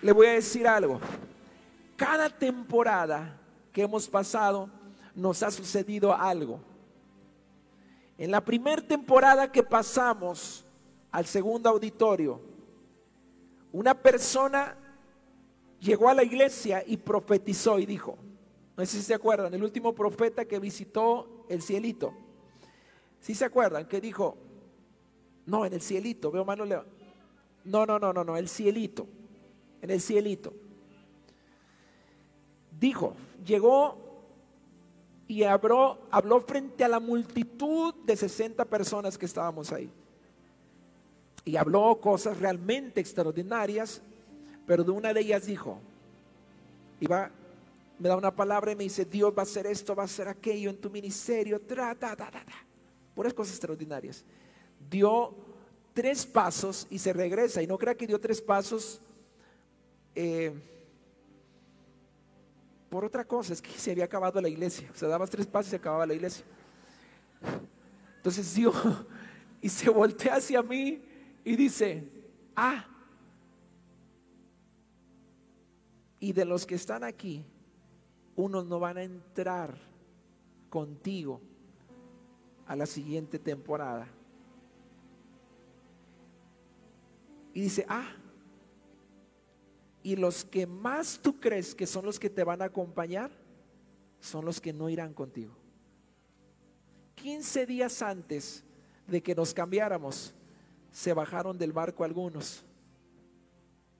Le 0.01 0.11
voy 0.11 0.27
a 0.27 0.33
decir 0.33 0.67
algo. 0.67 0.99
Cada 1.95 2.29
temporada 2.29 3.37
que 3.71 3.83
hemos 3.83 4.07
pasado 4.07 4.69
nos 5.15 5.43
ha 5.43 5.51
sucedido 5.51 6.13
algo. 6.13 6.59
En 8.17 8.31
la 8.31 8.43
primera 8.43 8.81
temporada 8.81 9.51
que 9.51 9.63
pasamos 9.63 10.65
al 11.11 11.25
segundo 11.25 11.69
auditorio, 11.69 12.41
una 13.71 13.93
persona 13.93 14.75
llegó 15.79 16.09
a 16.09 16.13
la 16.13 16.23
iglesia 16.23 16.83
y 16.85 16.97
profetizó 16.97 17.79
y 17.79 17.85
dijo, 17.85 18.17
no 18.77 18.85
sé 18.85 18.97
si 18.97 19.03
se 19.03 19.13
acuerdan, 19.13 19.53
el 19.53 19.63
último 19.63 19.93
profeta 19.93 20.45
que 20.45 20.59
visitó 20.59 21.45
el 21.49 21.61
cielito. 21.61 22.13
Si 23.19 23.35
se 23.35 23.45
acuerdan? 23.45 23.87
Que 23.87 24.01
dijo, 24.01 24.37
no, 25.45 25.65
en 25.65 25.73
el 25.73 25.81
cielito, 25.81 26.31
veo 26.31 26.45
mano 26.45 26.65
No, 26.65 27.85
no, 27.85 27.99
no, 27.99 28.13
no, 28.13 28.23
no, 28.23 28.37
el 28.37 28.49
cielito, 28.49 29.07
en 29.81 29.89
el 29.89 30.01
cielito. 30.01 30.53
Dijo, 32.79 33.15
llegó 33.45 33.97
y 35.27 35.43
habló, 35.43 35.99
habló 36.11 36.41
frente 36.41 36.83
a 36.83 36.87
la 36.87 36.99
multitud 36.99 37.93
de 38.05 38.15
60 38.15 38.65
personas 38.65 39.17
que 39.17 39.25
estábamos 39.25 39.71
ahí 39.71 39.89
y 41.45 41.55
habló 41.55 41.99
cosas 41.99 42.39
realmente 42.39 42.99
extraordinarias, 42.99 44.01
pero 44.65 44.83
de 44.83 44.91
una 44.91 45.13
de 45.13 45.21
ellas 45.21 45.45
dijo, 45.45 45.79
iba, 46.99 47.31
me 47.97 48.09
da 48.09 48.15
una 48.15 48.35
palabra 48.35 48.71
y 48.71 48.75
me 48.75 48.83
dice, 48.83 49.05
Dios 49.05 49.33
va 49.35 49.41
a 49.41 49.43
hacer 49.43 49.65
esto, 49.67 49.95
va 49.95 50.03
a 50.03 50.05
hacer 50.05 50.27
aquello 50.27 50.69
en 50.69 50.77
tu 50.77 50.89
ministerio, 50.89 51.59
tra, 51.59 51.95
ta, 51.95 52.15
ta, 52.15 52.29
ta, 52.29 52.43
puras 53.15 53.33
cosas 53.33 53.53
extraordinarias. 53.53 54.23
Dio 54.89 55.33
tres 55.93 56.25
pasos 56.25 56.87
y 56.89 56.99
se 56.99 57.13
regresa, 57.13 57.61
y 57.61 57.67
no 57.67 57.77
crea 57.77 57.95
que 57.95 58.07
dio 58.07 58.19
tres 58.19 58.41
pasos 58.41 59.01
eh, 60.15 60.53
por 62.89 63.05
otra 63.05 63.25
cosa, 63.25 63.53
es 63.53 63.61
que 63.61 63.71
se 63.71 63.91
había 63.91 64.05
acabado 64.05 64.41
la 64.41 64.49
iglesia, 64.49 64.89
o 64.93 64.97
sea, 64.97 65.07
dabas 65.07 65.29
tres 65.29 65.47
pasos 65.47 65.67
y 65.67 65.69
se 65.71 65.75
acababa 65.77 66.05
la 66.05 66.13
iglesia. 66.13 66.43
Entonces 68.17 68.53
dio 68.55 68.73
y 69.61 69.69
se 69.69 69.89
voltea 69.89 70.35
hacia 70.35 70.61
mí 70.61 71.01
y 71.43 71.55
dice, 71.55 72.07
ah, 72.55 72.85
y 76.19 76.33
de 76.33 76.45
los 76.45 76.65
que 76.65 76.75
están 76.75 77.03
aquí, 77.03 77.45
unos 78.35 78.65
no 78.65 78.79
van 78.79 78.97
a 78.97 79.03
entrar 79.03 79.77
contigo 80.69 81.41
a 82.67 82.75
la 82.75 82.85
siguiente 82.85 83.39
temporada. 83.39 84.07
Y 87.53 87.61
dice, 87.61 87.85
ah, 87.89 88.15
y 90.03 90.15
los 90.15 90.43
que 90.45 90.65
más 90.65 91.19
tú 91.21 91.39
crees 91.39 91.75
que 91.75 91.85
son 91.85 92.05
los 92.05 92.19
que 92.19 92.29
te 92.29 92.43
van 92.43 92.61
a 92.61 92.65
acompañar, 92.65 93.31
son 94.19 94.45
los 94.45 94.59
que 94.59 94.73
no 94.73 94.89
irán 94.89 95.13
contigo. 95.13 95.55
15 97.15 97.65
días 97.65 98.01
antes 98.01 98.63
de 99.07 99.21
que 99.21 99.35
nos 99.35 99.53
cambiáramos, 99.53 100.33
se 100.91 101.13
bajaron 101.13 101.57
del 101.57 101.71
barco 101.71 102.03
algunos 102.03 102.63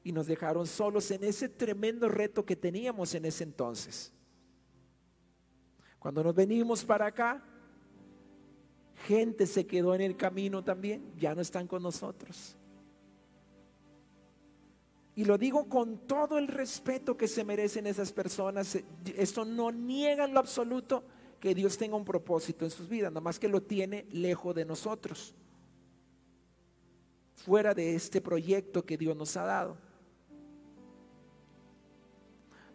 y 0.04 0.12
nos 0.12 0.28
dejaron 0.28 0.66
solos 0.66 1.10
en 1.12 1.24
ese 1.24 1.48
tremendo 1.48 2.10
reto 2.10 2.46
que 2.46 2.56
teníamos 2.56 3.14
en 3.14 3.26
ese 3.26 3.44
entonces. 3.44 4.12
Cuando 6.00 6.24
nos 6.24 6.34
venimos 6.34 6.84
para 6.84 7.06
acá, 7.06 7.44
gente 9.06 9.46
se 9.46 9.68
quedó 9.68 9.94
en 9.94 10.02
el 10.02 10.18
camino 10.18 10.64
también, 10.64 11.14
ya 11.18 11.36
no 11.36 11.42
están 11.42 11.68
con 11.68 11.84
nosotros. 11.84 12.58
Y 15.16 15.26
lo 15.26 15.38
digo 15.38 15.68
con 15.68 16.08
todo 16.08 16.38
el 16.38 16.48
respeto 16.48 17.18
que 17.18 17.28
se 17.28 17.44
merecen 17.44 17.86
esas 17.88 18.12
personas. 18.12 18.78
Esto 19.18 19.46
no 19.46 19.72
niega 19.72 20.26
en 20.26 20.34
lo 20.34 20.40
absoluto 20.40 21.04
que 21.40 21.54
Dios 21.54 21.78
tenga 21.78 21.96
un 21.96 22.06
propósito 22.06 22.66
en 22.66 22.72
sus 22.72 22.88
vidas, 22.88 23.12
nada 23.12 23.22
más 23.22 23.40
que 23.40 23.48
lo 23.48 23.62
tiene 23.62 24.06
lejos 24.12 24.56
de 24.56 24.64
nosotros 24.64 25.36
fuera 27.42 27.74
de 27.74 27.96
este 27.96 28.22
proyecto 28.22 28.86
que 28.86 28.98
Dios 28.98 29.16
nos 29.16 29.36
ha 29.36 29.44
dado. 29.44 29.78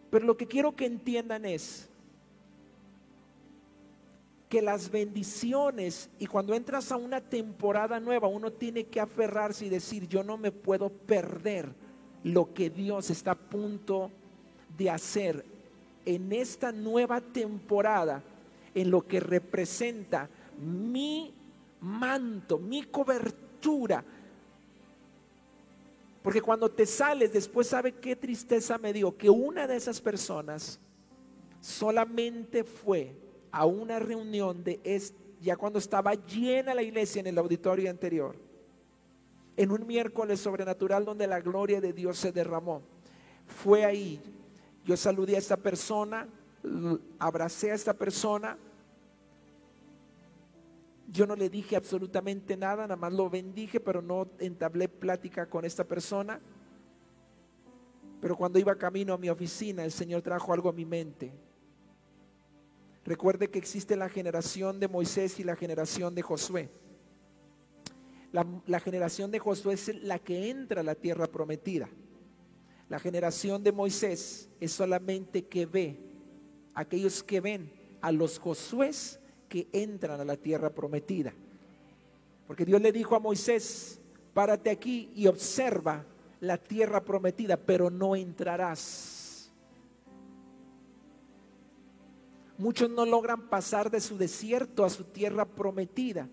Pero 0.09 0.25
lo 0.25 0.37
que 0.37 0.47
quiero 0.47 0.75
que 0.75 0.85
entiendan 0.85 1.45
es 1.45 1.89
que 4.49 4.61
las 4.61 4.89
bendiciones 4.89 6.09
y 6.19 6.25
cuando 6.25 6.53
entras 6.53 6.91
a 6.91 6.97
una 6.97 7.21
temporada 7.21 7.99
nueva, 7.99 8.27
uno 8.27 8.51
tiene 8.51 8.85
que 8.85 8.99
aferrarse 8.99 9.65
y 9.65 9.69
decir, 9.69 10.07
yo 10.07 10.23
no 10.23 10.37
me 10.37 10.51
puedo 10.51 10.89
perder 10.89 11.73
lo 12.33 12.53
que 12.53 12.69
Dios 12.69 13.09
está 13.09 13.31
a 13.31 13.35
punto 13.35 14.11
de 14.77 14.89
hacer 14.89 15.45
en 16.05 16.31
esta 16.31 16.71
nueva 16.71 17.21
temporada, 17.21 18.23
en 18.73 18.91
lo 18.91 19.05
que 19.05 19.19
representa 19.19 20.29
mi 20.59 21.33
manto, 21.81 22.57
mi 22.57 22.83
cobertura, 22.83 24.03
porque 26.23 26.41
cuando 26.41 26.69
te 26.69 26.85
sales, 26.85 27.31
después 27.31 27.67
sabe 27.67 27.93
qué 27.93 28.15
tristeza 28.15 28.77
me 28.77 28.91
dio, 28.91 29.15
que 29.15 29.29
una 29.29 29.65
de 29.65 29.77
esas 29.77 30.01
personas 30.01 30.79
solamente 31.61 32.63
fue 32.63 33.13
a 33.51 33.65
una 33.65 33.99
reunión 33.99 34.63
de 34.63 34.79
ya 35.41 35.55
cuando 35.55 35.79
estaba 35.79 36.13
llena 36.15 36.73
la 36.73 36.81
iglesia 36.81 37.19
en 37.19 37.27
el 37.27 37.37
auditorio 37.37 37.89
anterior, 37.89 38.35
en 39.57 39.71
un 39.71 39.85
miércoles 39.85 40.39
sobrenatural 40.39 41.03
donde 41.03 41.27
la 41.27 41.41
gloria 41.41 41.81
de 41.81 41.91
Dios 41.91 42.17
se 42.17 42.31
derramó. 42.31 42.83
Fue 43.47 43.83
ahí, 43.83 44.21
yo 44.85 44.95
saludé 44.95 45.35
a 45.35 45.39
esta 45.39 45.57
persona, 45.57 46.27
abracé 47.17 47.71
a 47.71 47.75
esta 47.75 47.93
persona, 47.93 48.57
yo 51.11 51.25
no 51.25 51.35
le 51.35 51.49
dije 51.49 51.75
absolutamente 51.75 52.55
nada, 52.55 52.83
nada 52.83 52.95
más 52.95 53.13
lo 53.13 53.29
bendije, 53.29 53.79
pero 53.79 54.01
no 54.01 54.27
entablé 54.39 54.87
plática 54.87 55.49
con 55.49 55.65
esta 55.65 55.85
persona. 55.85 56.39
Pero 58.19 58.35
cuando 58.35 58.59
iba 58.59 58.75
camino 58.75 59.13
a 59.13 59.17
mi 59.17 59.29
oficina, 59.29 59.85
el 59.85 59.91
Señor 59.91 60.21
trajo 60.21 60.53
algo 60.53 60.69
a 60.69 60.73
mi 60.73 60.85
mente. 60.85 61.31
Recuerde 63.05 63.49
que 63.49 63.57
existe 63.57 63.95
la 63.95 64.09
generación 64.09 64.79
de 64.81 64.89
Moisés 64.89 65.39
y 65.39 65.43
la 65.45 65.55
generación 65.55 66.13
de 66.13 66.21
Josué. 66.21 66.69
La, 68.67 68.79
generación 68.79 69.31
de 69.31 69.39
Josué 69.39 69.73
es 69.73 70.03
la 70.03 70.19
que 70.19 70.51
entra 70.51 70.81
a 70.81 70.83
la 70.83 70.93
tierra 70.93 71.25
prometida. 71.25 71.89
La 72.87 72.99
generación 72.99 73.63
de 73.63 73.71
Moisés 73.71 74.47
es 74.59 74.71
solamente 74.71 75.47
que 75.47 75.65
ve, 75.65 75.99
aquellos 76.75 77.23
que 77.23 77.41
ven 77.41 77.71
a 77.99 78.11
los 78.11 78.37
Josués 78.37 79.19
que 79.49 79.67
entran 79.71 80.21
a 80.21 80.25
la 80.25 80.37
tierra 80.37 80.69
prometida. 80.69 81.33
Porque 82.45 82.63
Dios 82.63 82.79
le 82.79 82.91
dijo 82.91 83.15
a 83.15 83.19
Moisés, 83.19 83.99
párate 84.35 84.69
aquí 84.69 85.11
y 85.15 85.25
observa 85.25 86.05
la 86.39 86.59
tierra 86.59 87.03
prometida, 87.03 87.57
pero 87.57 87.89
no 87.89 88.15
entrarás. 88.15 89.51
Muchos 92.59 92.87
no 92.91 93.03
logran 93.03 93.49
pasar 93.49 93.89
de 93.89 93.99
su 93.99 94.15
desierto 94.15 94.85
a 94.85 94.91
su 94.91 95.05
tierra 95.05 95.45
prometida 95.45 96.29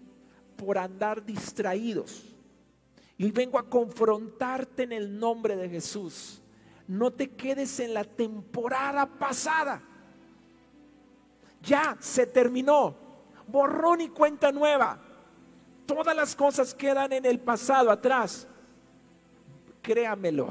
por 0.57 0.79
andar 0.79 1.25
distraídos. 1.25 2.35
Y 3.17 3.31
vengo 3.31 3.59
a 3.59 3.69
confrontarte 3.69 4.83
en 4.83 4.93
el 4.93 5.19
nombre 5.19 5.57
de 5.57 5.69
Jesús. 5.69 6.41
No 6.87 7.13
te 7.13 7.31
quedes 7.31 7.79
en 7.81 7.95
la 7.95 8.05
temporada 8.05 9.07
pasada. 9.07 9.83
Ya 11.63 11.97
se 12.01 12.27
terminó. 12.27 12.97
Borrón 13.47 14.01
y 14.01 14.09
cuenta 14.09 14.51
nueva. 14.51 14.99
Todas 15.87 16.17
las 16.17 16.35
cosas 16.35 16.75
quedan 16.75 17.13
en 17.13 17.25
el 17.25 17.39
pasado, 17.39 17.91
atrás. 17.91 18.49
Créamelo. 19.83 20.49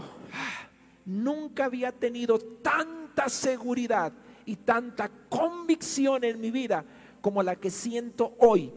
Nunca 1.05 1.65
había 1.65 1.91
tenido 1.91 2.39
tanta 2.39 3.27
seguridad 3.29 4.13
y 4.45 4.55
tanta 4.55 5.09
convicción 5.29 6.23
en 6.23 6.39
mi 6.39 6.51
vida 6.51 6.85
como 7.21 7.41
la 7.43 7.55
que 7.55 7.69
siento 7.69 8.35
hoy 8.39 8.73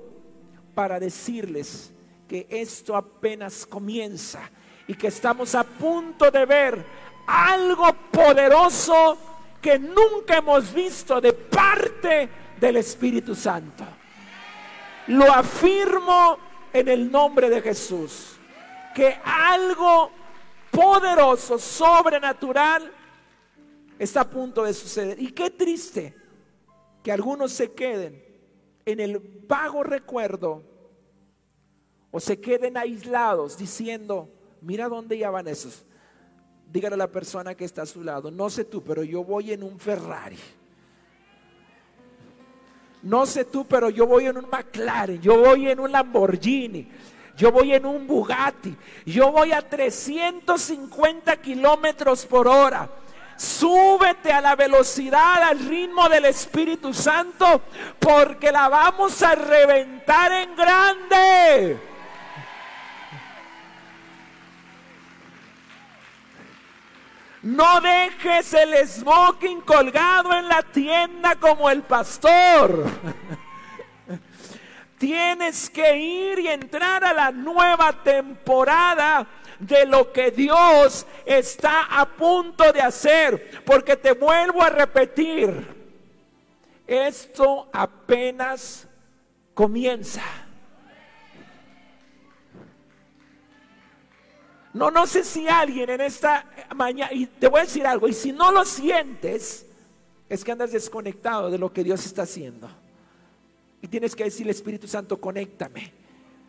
para 0.76 1.00
decirles 1.00 1.90
que 2.28 2.46
esto 2.50 2.94
apenas 2.94 3.64
comienza 3.64 4.40
y 4.86 4.92
que 4.92 5.06
estamos 5.06 5.54
a 5.54 5.64
punto 5.64 6.30
de 6.30 6.44
ver 6.44 6.84
algo 7.26 7.94
poderoso 8.12 9.16
que 9.62 9.78
nunca 9.78 10.36
hemos 10.36 10.74
visto 10.74 11.18
de 11.18 11.32
parte 11.32 12.28
del 12.60 12.76
Espíritu 12.76 13.34
Santo. 13.34 13.86
Lo 15.06 15.32
afirmo 15.32 16.36
en 16.74 16.88
el 16.88 17.10
nombre 17.10 17.48
de 17.48 17.62
Jesús, 17.62 18.36
que 18.94 19.18
algo 19.24 20.10
poderoso, 20.70 21.58
sobrenatural, 21.58 22.92
está 23.98 24.20
a 24.20 24.28
punto 24.28 24.62
de 24.62 24.74
suceder. 24.74 25.18
Y 25.22 25.32
qué 25.32 25.48
triste 25.48 26.14
que 27.02 27.10
algunos 27.10 27.50
se 27.50 27.72
queden 27.72 28.25
en 28.86 29.00
el 29.00 29.18
vago 29.18 29.82
recuerdo 29.82 30.62
o 32.12 32.20
se 32.20 32.40
queden 32.40 32.76
aislados 32.76 33.58
diciendo, 33.58 34.30
mira 34.62 34.88
dónde 34.88 35.18
ya 35.18 35.28
van 35.28 35.48
esos. 35.48 35.84
Dígale 36.72 36.94
a 36.94 36.98
la 36.98 37.10
persona 37.10 37.54
que 37.54 37.64
está 37.64 37.82
a 37.82 37.86
su 37.86 38.02
lado, 38.02 38.30
no 38.30 38.48
sé 38.48 38.64
tú, 38.64 38.82
pero 38.82 39.02
yo 39.02 39.24
voy 39.24 39.52
en 39.52 39.64
un 39.64 39.78
Ferrari. 39.78 40.38
No 43.02 43.26
sé 43.26 43.44
tú, 43.44 43.66
pero 43.66 43.90
yo 43.90 44.06
voy 44.06 44.26
en 44.26 44.38
un 44.38 44.48
McLaren, 44.50 45.20
yo 45.20 45.38
voy 45.38 45.68
en 45.68 45.78
un 45.78 45.92
Lamborghini, 45.92 46.88
yo 47.36 47.52
voy 47.52 47.72
en 47.72 47.86
un 47.86 48.06
Bugatti, 48.06 48.74
yo 49.04 49.30
voy 49.30 49.52
a 49.52 49.68
350 49.68 51.36
kilómetros 51.40 52.24
por 52.24 52.48
hora. 52.48 52.88
Súbete 53.36 54.32
a 54.32 54.40
la 54.40 54.56
velocidad, 54.56 55.42
al 55.42 55.58
ritmo 55.58 56.08
del 56.08 56.24
Espíritu 56.24 56.94
Santo, 56.94 57.62
porque 57.98 58.50
la 58.50 58.68
vamos 58.68 59.22
a 59.22 59.34
reventar 59.34 60.32
en 60.32 60.56
grande. 60.56 61.80
No 67.42 67.80
dejes 67.80 68.52
el 68.54 68.88
smoking 68.88 69.60
colgado 69.60 70.32
en 70.32 70.48
la 70.48 70.62
tienda 70.62 71.36
como 71.36 71.70
el 71.70 71.82
pastor. 71.82 72.86
Tienes 74.98 75.70
que 75.70 75.96
ir 75.96 76.38
y 76.40 76.48
entrar 76.48 77.04
a 77.04 77.12
la 77.12 77.30
nueva 77.30 77.92
temporada 78.02 79.26
de 79.58 79.86
lo 79.86 80.12
que 80.12 80.30
Dios 80.30 81.06
está 81.24 81.84
a 81.84 82.06
punto 82.06 82.72
de 82.72 82.80
hacer. 82.80 83.62
Porque 83.64 83.96
te 83.96 84.12
vuelvo 84.12 84.62
a 84.62 84.70
repetir, 84.70 85.66
esto 86.86 87.68
apenas 87.72 88.86
comienza. 89.54 90.22
No, 94.72 94.90
no 94.90 95.06
sé 95.06 95.24
si 95.24 95.48
alguien 95.48 95.88
en 95.88 96.02
esta 96.02 96.44
mañana, 96.74 97.10
y 97.10 97.26
te 97.26 97.48
voy 97.48 97.60
a 97.60 97.64
decir 97.64 97.86
algo, 97.86 98.08
y 98.08 98.12
si 98.12 98.30
no 98.30 98.52
lo 98.52 98.62
sientes, 98.66 99.66
es 100.28 100.44
que 100.44 100.52
andas 100.52 100.72
desconectado 100.72 101.50
de 101.50 101.56
lo 101.56 101.72
que 101.72 101.82
Dios 101.82 102.04
está 102.04 102.22
haciendo. 102.22 102.68
Y 103.80 103.88
tienes 103.88 104.14
que 104.14 104.24
decirle, 104.24 104.52
Espíritu 104.52 104.86
Santo, 104.86 105.18
conéctame. 105.18 105.92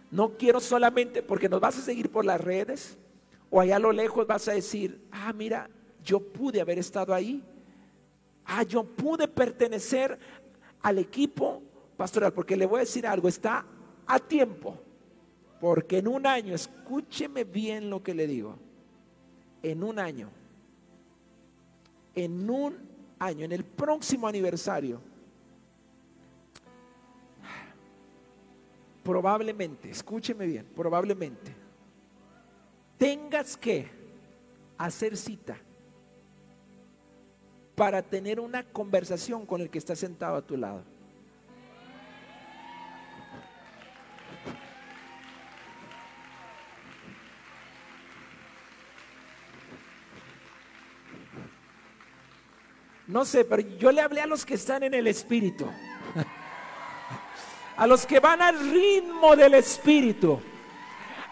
No 0.10 0.38
quiero 0.38 0.60
solamente, 0.60 1.22
porque 1.22 1.50
nos 1.50 1.60
vas 1.60 1.78
a 1.78 1.82
seguir 1.82 2.10
por 2.10 2.26
las 2.26 2.40
redes, 2.40 2.98
o 3.50 3.60
allá 3.60 3.76
a 3.76 3.80
lo 3.80 3.92
lejos 3.92 4.26
vas 4.26 4.48
a 4.48 4.54
decir, 4.54 5.02
ah, 5.12 5.34
mira, 5.34 5.70
yo 6.04 6.20
pude 6.20 6.62
haber 6.62 6.80
estado 6.80 7.14
ahí. 7.14 7.44
Ah, 8.46 8.64
yo 8.64 8.84
pude 8.84 9.28
pertenecer 9.28 10.18
al 10.82 11.00
equipo 11.00 11.62
pastoral, 11.98 12.34
porque 12.34 12.56
le 12.56 12.66
voy 12.66 12.78
a 12.78 12.86
decir 12.86 13.06
algo, 13.06 13.28
está 13.28 13.66
a 14.06 14.20
tiempo. 14.20 14.78
Porque 15.60 15.98
en 15.98 16.08
un 16.08 16.26
año, 16.26 16.56
escúcheme 16.56 17.44
bien 17.44 17.90
lo 17.90 18.04
que 18.04 18.14
le 18.14 18.28
digo, 18.28 18.58
en 19.64 19.84
un 19.84 20.00
año, 20.00 20.30
en 22.16 22.50
un 22.50 22.78
año, 23.20 23.46
en 23.46 23.52
el 23.52 23.66
próximo 23.66 24.28
aniversario, 24.28 25.02
probablemente, 29.08 29.90
escúcheme 29.90 30.46
bien, 30.46 30.66
probablemente, 30.76 31.56
tengas 32.98 33.56
que 33.56 33.88
hacer 34.78 35.16
cita 35.16 35.58
para 37.74 38.02
tener 38.02 38.38
una 38.42 38.64
conversación 38.64 39.46
con 39.46 39.62
el 39.62 39.70
que 39.70 39.78
está 39.78 39.96
sentado 39.96 40.36
a 40.36 40.42
tu 40.42 40.58
lado. 40.58 40.84
No 53.08 53.24
sé, 53.24 53.46
pero 53.46 53.62
yo 53.78 53.94
le 53.94 54.02
hablé 54.02 54.20
a 54.20 54.28
los 54.28 54.46
que 54.46 54.56
están 54.56 54.84
en 54.84 54.94
el 54.94 55.08
Espíritu. 55.08 55.66
A 57.78 57.88
los 57.88 58.06
que 58.06 58.20
van 58.20 58.42
al 58.42 58.72
ritmo 58.72 59.36
del 59.36 59.54
Espíritu. 59.54 60.42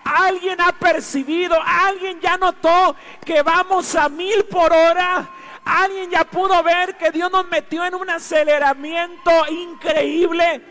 Alguien 0.03 0.61
ha 0.61 0.71
percibido, 0.71 1.57
alguien 1.65 2.19
ya 2.21 2.37
notó 2.37 2.95
que 3.25 3.41
vamos 3.41 3.95
a 3.95 4.07
mil 4.07 4.45
por 4.45 4.71
hora. 4.71 5.27
Alguien 5.65 6.11
ya 6.11 6.23
pudo 6.23 6.61
ver 6.61 6.95
que 6.95 7.09
Dios 7.09 7.31
nos 7.31 7.47
metió 7.47 7.83
en 7.83 7.95
un 7.95 8.07
aceleramiento 8.07 9.31
increíble. 9.49 10.61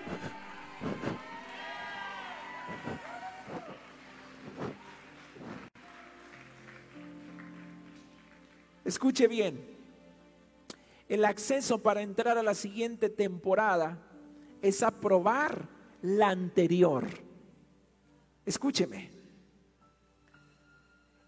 Escuche 8.85 9.27
bien. 9.27 9.75
El 11.09 11.25
acceso 11.25 11.79
para 11.79 12.03
entrar 12.03 12.39
a 12.39 12.43
la 12.45 12.55
siguiente 12.55 13.09
temporada 13.09 13.99
es 14.64 14.83
aprobar 14.83 15.68
la 16.00 16.31
anterior. 16.31 17.07
Escúcheme. 18.46 19.11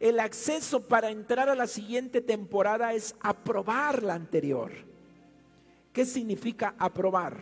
El 0.00 0.20
acceso 0.20 0.80
para 0.88 1.10
entrar 1.10 1.50
a 1.50 1.54
la 1.54 1.66
siguiente 1.66 2.22
temporada 2.22 2.94
es 2.94 3.14
aprobar 3.20 4.02
la 4.02 4.14
anterior. 4.14 4.72
¿Qué 5.92 6.06
significa 6.06 6.74
aprobar? 6.78 7.36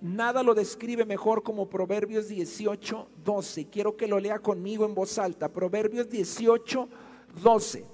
Nada 0.00 0.42
lo 0.42 0.54
describe 0.54 1.04
mejor 1.04 1.42
como 1.42 1.68
Proverbios 1.68 2.28
18, 2.28 3.08
12. 3.22 3.68
Quiero 3.68 3.96
que 3.96 4.08
lo 4.08 4.18
lea 4.18 4.38
conmigo 4.38 4.86
en 4.86 4.94
voz 4.94 5.18
alta. 5.18 5.50
Proverbios 5.50 6.08
18, 6.08 6.88
12. 7.42 7.84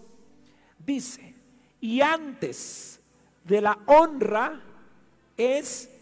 Dice, 0.86 1.34
y 1.80 2.00
antes 2.00 3.00
de 3.44 3.60
la 3.60 3.76
honra 3.86 4.62
es 5.36 5.97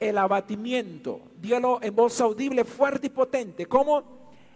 el 0.00 0.18
abatimiento. 0.18 1.20
Dígalo 1.40 1.80
en 1.82 1.94
voz 1.94 2.20
audible, 2.20 2.64
fuerte 2.64 3.08
y 3.08 3.10
potente. 3.10 3.66
¿Cómo? 3.66 4.02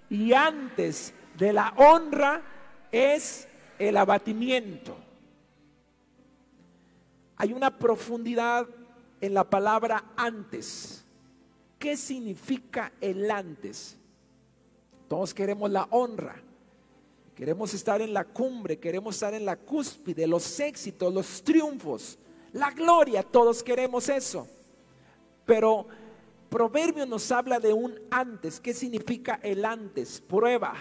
Y 0.08 0.32
antes 0.32 1.14
de 1.36 1.52
la 1.52 1.72
honra 1.76 2.42
es 2.90 3.48
el 3.78 3.96
abatimiento. 3.96 4.96
Hay 7.36 7.52
una 7.52 7.76
profundidad 7.76 8.66
en 9.20 9.34
la 9.34 9.48
palabra 9.48 10.04
antes. 10.16 11.04
¿Qué 11.78 11.96
significa 11.96 12.92
el 13.00 13.30
antes? 13.30 13.96
Todos 15.08 15.34
queremos 15.34 15.70
la 15.70 15.88
honra. 15.90 16.36
Queremos 17.34 17.74
estar 17.74 18.00
en 18.00 18.12
la 18.12 18.24
cumbre, 18.24 18.78
queremos 18.78 19.16
estar 19.16 19.34
en 19.34 19.44
la 19.44 19.56
cúspide, 19.56 20.26
los 20.26 20.60
éxitos, 20.60 21.12
los 21.12 21.42
triunfos. 21.42 22.18
La 22.52 22.70
gloria, 22.70 23.22
todos 23.22 23.62
queremos 23.62 24.08
eso. 24.08 24.46
Pero 25.46 25.86
Proverbio 26.52 27.06
nos 27.06 27.32
habla 27.32 27.58
de 27.58 27.72
un 27.72 27.98
antes. 28.10 28.60
¿Qué 28.60 28.74
significa 28.74 29.40
el 29.42 29.64
antes? 29.64 30.20
Prueba, 30.20 30.74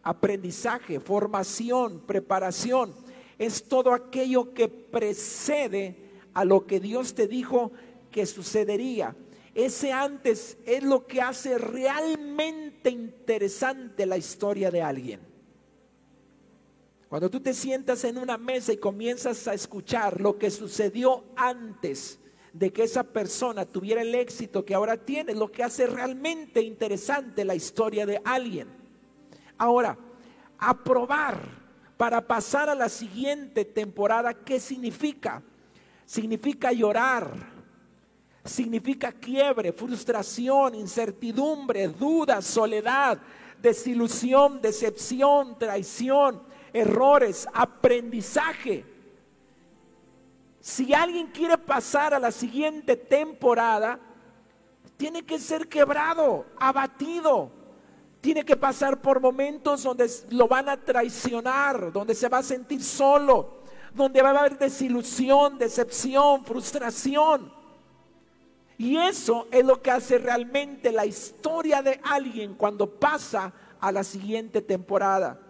aprendizaje, 0.00 1.00
formación, 1.00 2.00
preparación. 2.06 2.94
Es 3.36 3.64
todo 3.64 3.92
aquello 3.92 4.54
que 4.54 4.68
precede 4.68 5.96
a 6.34 6.44
lo 6.44 6.68
que 6.68 6.78
Dios 6.78 7.16
te 7.16 7.26
dijo 7.26 7.72
que 8.12 8.26
sucedería. 8.26 9.16
Ese 9.56 9.92
antes 9.92 10.56
es 10.64 10.84
lo 10.84 11.04
que 11.08 11.20
hace 11.20 11.58
realmente 11.58 12.90
interesante 12.90 14.06
la 14.06 14.16
historia 14.16 14.70
de 14.70 14.82
alguien. 14.82 15.20
Cuando 17.08 17.28
tú 17.28 17.40
te 17.40 17.54
sientas 17.54 18.04
en 18.04 18.18
una 18.18 18.38
mesa 18.38 18.72
y 18.72 18.76
comienzas 18.76 19.48
a 19.48 19.54
escuchar 19.54 20.20
lo 20.20 20.38
que 20.38 20.50
sucedió 20.50 21.24
antes 21.34 22.20
de 22.58 22.72
que 22.72 22.82
esa 22.82 23.04
persona 23.04 23.64
tuviera 23.64 24.02
el 24.02 24.12
éxito 24.16 24.64
que 24.64 24.74
ahora 24.74 24.96
tiene, 24.96 25.32
lo 25.32 25.50
que 25.52 25.62
hace 25.62 25.86
realmente 25.86 26.60
interesante 26.60 27.44
la 27.44 27.54
historia 27.54 28.04
de 28.04 28.20
alguien. 28.24 28.66
Ahora, 29.56 29.96
aprobar 30.58 31.38
para 31.96 32.26
pasar 32.26 32.68
a 32.68 32.74
la 32.74 32.88
siguiente 32.88 33.64
temporada, 33.64 34.34
¿qué 34.34 34.58
significa? 34.58 35.40
Significa 36.04 36.72
llorar, 36.72 37.32
significa 38.44 39.12
quiebre, 39.12 39.72
frustración, 39.72 40.74
incertidumbre, 40.74 41.86
duda, 41.86 42.42
soledad, 42.42 43.20
desilusión, 43.62 44.60
decepción, 44.60 45.56
traición, 45.60 46.42
errores, 46.72 47.46
aprendizaje. 47.54 48.97
Si 50.68 50.92
alguien 50.92 51.28
quiere 51.28 51.56
pasar 51.56 52.12
a 52.12 52.18
la 52.18 52.30
siguiente 52.30 52.94
temporada, 52.94 53.98
tiene 54.98 55.24
que 55.24 55.38
ser 55.38 55.66
quebrado, 55.66 56.44
abatido. 56.60 57.50
Tiene 58.20 58.44
que 58.44 58.54
pasar 58.54 59.00
por 59.00 59.18
momentos 59.18 59.82
donde 59.82 60.10
lo 60.28 60.46
van 60.46 60.68
a 60.68 60.76
traicionar, 60.76 61.90
donde 61.90 62.14
se 62.14 62.28
va 62.28 62.38
a 62.38 62.42
sentir 62.42 62.84
solo, 62.84 63.62
donde 63.94 64.20
va 64.20 64.28
a 64.28 64.40
haber 64.40 64.58
desilusión, 64.58 65.56
decepción, 65.56 66.44
frustración. 66.44 67.50
Y 68.76 68.98
eso 68.98 69.48
es 69.50 69.64
lo 69.64 69.80
que 69.80 69.90
hace 69.90 70.18
realmente 70.18 70.92
la 70.92 71.06
historia 71.06 71.80
de 71.80 71.98
alguien 72.04 72.52
cuando 72.52 72.90
pasa 72.90 73.54
a 73.80 73.90
la 73.90 74.04
siguiente 74.04 74.60
temporada. 74.60 75.40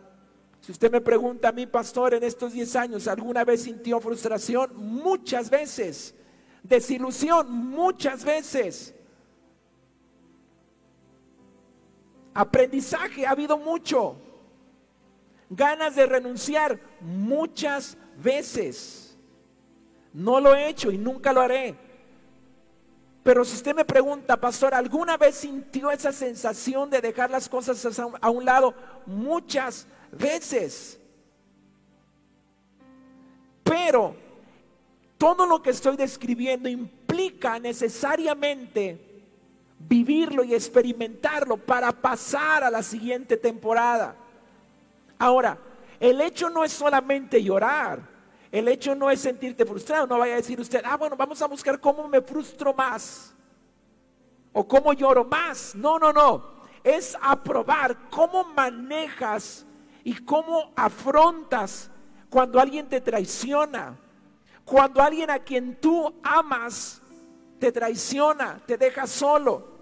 Si 0.68 0.72
usted 0.72 0.92
me 0.92 1.00
pregunta 1.00 1.48
a 1.48 1.52
mí, 1.52 1.64
pastor, 1.64 2.12
en 2.12 2.22
estos 2.22 2.52
10 2.52 2.76
años, 2.76 3.08
¿alguna 3.08 3.42
vez 3.42 3.62
sintió 3.62 3.98
frustración? 4.00 4.70
Muchas 4.76 5.48
veces. 5.48 6.14
Desilusión, 6.62 7.50
muchas 7.50 8.22
veces. 8.22 8.94
Aprendizaje, 12.34 13.26
ha 13.26 13.30
habido 13.30 13.56
mucho. 13.56 14.16
Ganas 15.48 15.96
de 15.96 16.04
renunciar, 16.04 16.78
muchas 17.00 17.96
veces. 18.22 19.16
No 20.12 20.38
lo 20.38 20.54
he 20.54 20.68
hecho 20.68 20.90
y 20.90 20.98
nunca 20.98 21.32
lo 21.32 21.40
haré. 21.40 21.76
Pero 23.22 23.42
si 23.42 23.56
usted 23.56 23.74
me 23.74 23.86
pregunta, 23.86 24.36
pastor, 24.36 24.74
¿alguna 24.74 25.16
vez 25.16 25.34
sintió 25.36 25.90
esa 25.90 26.12
sensación 26.12 26.90
de 26.90 27.00
dejar 27.00 27.30
las 27.30 27.48
cosas 27.48 27.98
a 28.20 28.28
un 28.28 28.44
lado? 28.44 28.74
Muchas 29.06 29.86
veces. 29.86 29.97
Pero 33.62 34.14
todo 35.16 35.46
lo 35.46 35.62
que 35.62 35.70
estoy 35.70 35.96
describiendo 35.96 36.68
implica 36.68 37.58
necesariamente 37.58 39.08
vivirlo 39.78 40.42
y 40.42 40.54
experimentarlo 40.54 41.56
para 41.56 41.92
pasar 41.92 42.64
a 42.64 42.70
la 42.70 42.82
siguiente 42.82 43.36
temporada. 43.36 44.16
Ahora, 45.18 45.58
el 46.00 46.20
hecho 46.20 46.48
no 46.48 46.64
es 46.64 46.72
solamente 46.72 47.42
llorar, 47.42 48.00
el 48.50 48.68
hecho 48.68 48.94
no 48.94 49.10
es 49.10 49.20
sentirte 49.20 49.66
frustrado, 49.66 50.06
no 50.06 50.18
vaya 50.18 50.34
a 50.34 50.36
decir 50.36 50.60
usted, 50.60 50.82
ah, 50.84 50.96
bueno, 50.96 51.16
vamos 51.16 51.42
a 51.42 51.46
buscar 51.46 51.80
cómo 51.80 52.08
me 52.08 52.22
frustro 52.22 52.72
más 52.72 53.34
o 54.52 54.66
cómo 54.66 54.92
lloro 54.92 55.24
más. 55.24 55.74
No, 55.74 55.98
no, 55.98 56.12
no, 56.12 56.44
es 56.82 57.16
aprobar 57.20 58.08
cómo 58.10 58.44
manejas 58.44 59.66
y 60.04 60.14
cómo 60.24 60.72
afrontas 60.76 61.90
cuando 62.30 62.60
alguien 62.60 62.88
te 62.88 63.00
traiciona, 63.00 63.96
cuando 64.64 65.02
alguien 65.02 65.30
a 65.30 65.38
quien 65.38 65.76
tú 65.76 66.14
amas 66.22 67.00
te 67.58 67.72
traiciona, 67.72 68.60
te 68.66 68.76
deja 68.76 69.06
solo, 69.06 69.78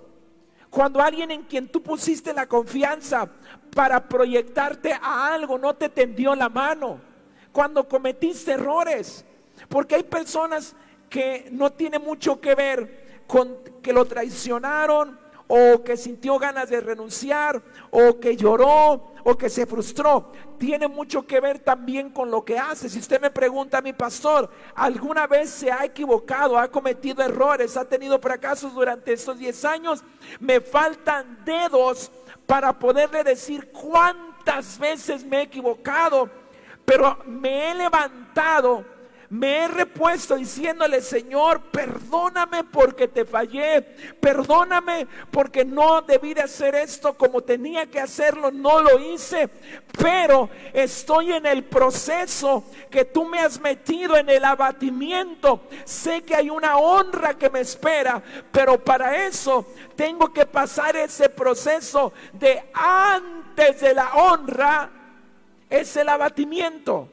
cuando 0.70 1.00
alguien 1.00 1.31
en 1.31 1.42
quien 1.42 1.68
tú 1.68 1.83
pusiste 1.83 2.33
la 2.33 2.46
confianza 2.46 3.29
para 3.74 4.09
proyectarte 4.09 4.92
a 4.92 5.35
algo 5.35 5.59
no 5.59 5.74
te 5.74 5.88
tendió 5.88 6.35
la 6.35 6.48
mano, 6.48 7.00
cuando 7.52 7.88
cometiste 7.88 8.52
errores, 8.52 9.24
porque 9.68 9.94
hay 9.94 10.02
personas 10.02 10.74
que 11.09 11.48
no 11.50 11.72
tiene 11.72 11.98
mucho 11.98 12.40
que 12.40 12.55
ver 12.55 13.24
con 13.26 13.57
que 13.83 13.92
lo 13.92 14.05
traicionaron 14.05 15.18
o 15.48 15.82
que 15.85 15.96
sintió 15.96 16.38
ganas 16.38 16.68
de 16.70 16.80
renunciar 16.80 17.62
o 17.90 18.18
que 18.18 18.37
lloró 18.37 19.12
o 19.24 19.37
que 19.37 19.48
se 19.48 19.66
frustró, 19.66 20.32
tiene 20.59 20.87
mucho 20.87 21.26
que 21.26 21.40
ver 21.40 21.59
también 21.59 22.11
con 22.11 22.30
lo 22.30 22.44
que 22.44 22.59
hace. 22.59 22.88
Si 22.88 22.98
usted 22.98 23.20
me 23.20 23.30
pregunta 23.30 23.80
mi 23.80 23.92
pastor, 23.92 24.48
¿alguna 24.74 25.26
vez 25.26 25.50
se 25.50 25.70
ha 25.70 25.85
equivocado, 25.85 26.59
ha 26.59 26.68
cometido 26.68 27.24
errores, 27.24 27.76
ha 27.76 27.85
tenido 27.85 28.18
fracasos 28.20 28.72
durante 28.74 29.12
estos 29.12 29.38
10 29.38 29.64
años? 29.64 30.04
Me 30.38 30.61
faltan 30.61 31.44
dedos 31.44 32.11
para 32.46 32.78
poderle 32.78 33.24
decir 33.24 33.70
cuántas 33.72 34.78
veces 34.78 35.24
me 35.24 35.38
he 35.38 35.42
equivocado, 35.42 36.30
pero 36.85 37.18
me 37.26 37.70
he 37.70 37.74
levantado 37.74 38.95
me 39.31 39.65
he 39.65 39.69
repuesto 39.69 40.37
diciéndole, 40.37 41.01
Señor, 41.01 41.61
perdóname 41.73 42.65
porque 42.65 43.09
te 43.09 43.25
fallé, 43.25 43.83
perdóname 44.21 45.07
porque 45.31 45.65
no 45.65 46.03
debí 46.03 46.35
de 46.35 46.43
hacer 46.43 46.75
esto 46.75 47.15
como 47.15 47.43
tenía 47.43 47.87
que 47.87 48.01
hacerlo, 48.01 48.51
no 48.51 48.81
lo 48.81 48.99
hice, 48.99 49.49
pero 49.99 50.49
estoy 50.73 51.33
en 51.33 51.47
el 51.47 51.65
proceso 51.65 52.65
que 52.91 53.05
tú 53.05 53.25
me 53.25 53.41
has 53.41 53.61
metido 53.61 54.17
en 54.17 54.29
el 54.29 54.45
abatimiento. 54.45 55.62
Sé 55.85 56.23
que 56.23 56.37
hay 56.37 56.51
una 56.51 56.77
honra 56.77 57.35
que 57.35 57.51
me 57.51 57.61
espera, 57.61 58.23
pero 58.53 58.83
para 58.83 59.27
eso 59.27 59.67
tengo 59.97 60.33
que 60.33 60.47
pasar 60.47 60.97
ese 60.97 61.29
proceso 61.29 62.12
de 62.33 62.62
antes 62.75 63.81
de 63.81 63.95
la 63.95 64.15
honra, 64.15 64.91
es 65.69 65.97
el 65.97 66.09
abatimiento. 66.09 67.11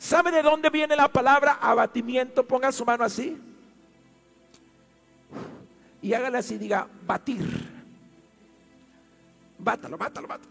¿Sabe 0.00 0.30
de 0.30 0.42
dónde 0.42 0.70
viene 0.70 0.96
la 0.96 1.08
palabra 1.08 1.58
abatimiento? 1.60 2.42
Ponga 2.42 2.72
su 2.72 2.86
mano 2.86 3.04
así. 3.04 3.38
Y 6.00 6.14
hágale 6.14 6.38
así, 6.38 6.56
diga, 6.56 6.88
batir. 7.06 7.44
Bátalo, 9.58 9.98
bátalo, 9.98 10.26
bátalo. 10.26 10.50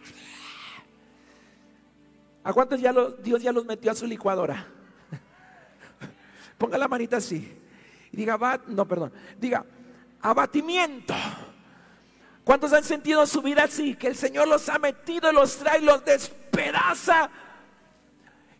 ¿A 2.43 2.53
cuántos 2.53 2.79
ya 2.79 2.93
Dios 3.23 3.41
ya 3.41 3.51
los 3.51 3.65
metió 3.65 3.89
a 3.89 3.95
su 3.95 4.05
licuadora? 4.05 4.67
Ponga 6.59 6.77
la 6.77 6.87
manita 6.87 7.17
así. 7.17 7.59
Y 8.11 8.17
diga, 8.17 8.37
bat, 8.37 8.67
no, 8.67 8.87
perdón. 8.87 9.11
Diga, 9.39 9.65
abatimiento. 10.21 11.15
¿Cuántos 12.43 12.71
han 12.71 12.83
sentido 12.83 13.25
su 13.25 13.41
vida 13.41 13.63
así? 13.63 13.95
Que 13.95 14.09
el 14.09 14.15
Señor 14.15 14.47
los 14.47 14.69
ha 14.69 14.77
metido, 14.77 15.31
los 15.31 15.57
trae, 15.57 15.81
los 15.81 16.05
despedaza 16.05 17.31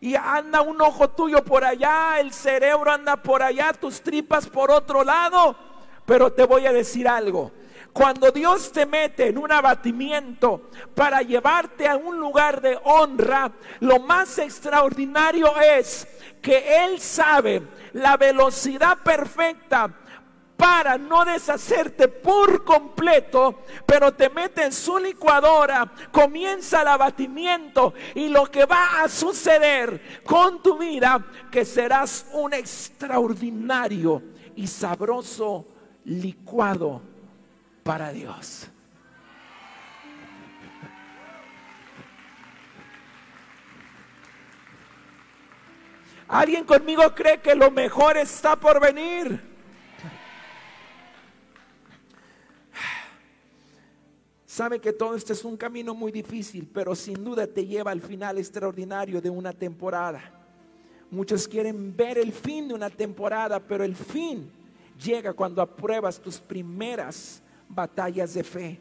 y 0.00 0.14
anda 0.16 0.62
un 0.62 0.80
ojo 0.80 1.10
tuyo 1.10 1.44
por 1.44 1.64
allá, 1.64 2.18
el 2.20 2.32
cerebro 2.32 2.90
anda 2.90 3.16
por 3.16 3.42
allá, 3.42 3.72
tus 3.72 4.00
tripas 4.00 4.46
por 4.46 4.70
otro 4.70 5.04
lado. 5.04 5.56
Pero 6.06 6.32
te 6.32 6.44
voy 6.44 6.66
a 6.66 6.72
decir 6.72 7.06
algo. 7.06 7.52
Cuando 7.92 8.30
Dios 8.30 8.72
te 8.72 8.86
mete 8.86 9.28
en 9.28 9.38
un 9.38 9.50
abatimiento 9.50 10.70
para 10.94 11.22
llevarte 11.22 11.88
a 11.88 11.96
un 11.96 12.18
lugar 12.18 12.60
de 12.60 12.78
honra, 12.84 13.52
lo 13.80 13.98
más 13.98 14.38
extraordinario 14.38 15.52
es 15.60 16.06
que 16.40 16.84
Él 16.84 17.00
sabe 17.00 17.62
la 17.92 18.16
velocidad 18.16 18.98
perfecta 18.98 19.92
para 20.60 20.98
no 20.98 21.24
deshacerte 21.24 22.06
por 22.06 22.64
completo, 22.64 23.60
pero 23.86 24.12
te 24.12 24.28
mete 24.28 24.62
en 24.64 24.72
su 24.72 24.98
licuadora, 24.98 25.90
comienza 26.12 26.82
el 26.82 26.88
abatimiento 26.88 27.94
y 28.14 28.28
lo 28.28 28.44
que 28.44 28.66
va 28.66 29.02
a 29.02 29.08
suceder 29.08 30.20
con 30.22 30.62
tu 30.62 30.76
vida, 30.76 31.24
que 31.50 31.64
serás 31.64 32.26
un 32.34 32.52
extraordinario 32.52 34.22
y 34.54 34.66
sabroso 34.66 35.66
licuado 36.04 37.00
para 37.82 38.12
Dios. 38.12 38.68
¿Alguien 46.28 46.64
conmigo 46.64 47.14
cree 47.14 47.40
que 47.40 47.54
lo 47.54 47.70
mejor 47.70 48.18
está 48.18 48.56
por 48.56 48.78
venir? 48.78 49.49
Sabe 54.60 54.78
que 54.78 54.92
todo 54.92 55.14
este 55.14 55.32
es 55.32 55.42
un 55.42 55.56
camino 55.56 55.94
muy 55.94 56.12
difícil, 56.12 56.68
pero 56.70 56.94
sin 56.94 57.24
duda 57.24 57.46
te 57.46 57.64
lleva 57.64 57.92
al 57.92 58.02
final 58.02 58.36
extraordinario 58.36 59.18
de 59.18 59.30
una 59.30 59.54
temporada. 59.54 60.20
Muchos 61.10 61.48
quieren 61.48 61.96
ver 61.96 62.18
el 62.18 62.30
fin 62.30 62.68
de 62.68 62.74
una 62.74 62.90
temporada, 62.90 63.58
pero 63.58 63.84
el 63.84 63.96
fin 63.96 64.52
llega 65.02 65.32
cuando 65.32 65.62
apruebas 65.62 66.20
tus 66.20 66.38
primeras 66.38 67.40
batallas 67.70 68.34
de 68.34 68.44
fe. 68.44 68.78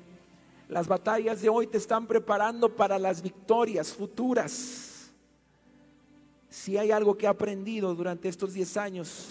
Las 0.68 0.86
batallas 0.86 1.42
de 1.42 1.48
hoy 1.48 1.66
te 1.66 1.78
están 1.78 2.06
preparando 2.06 2.76
para 2.76 3.00
las 3.00 3.22
victorias 3.22 3.94
futuras. 3.94 5.10
Si 6.50 6.78
hay 6.78 6.92
algo 6.92 7.18
que 7.18 7.26
he 7.26 7.30
aprendido 7.30 7.96
durante 7.96 8.28
estos 8.28 8.52
10 8.52 8.76
años, 8.76 9.30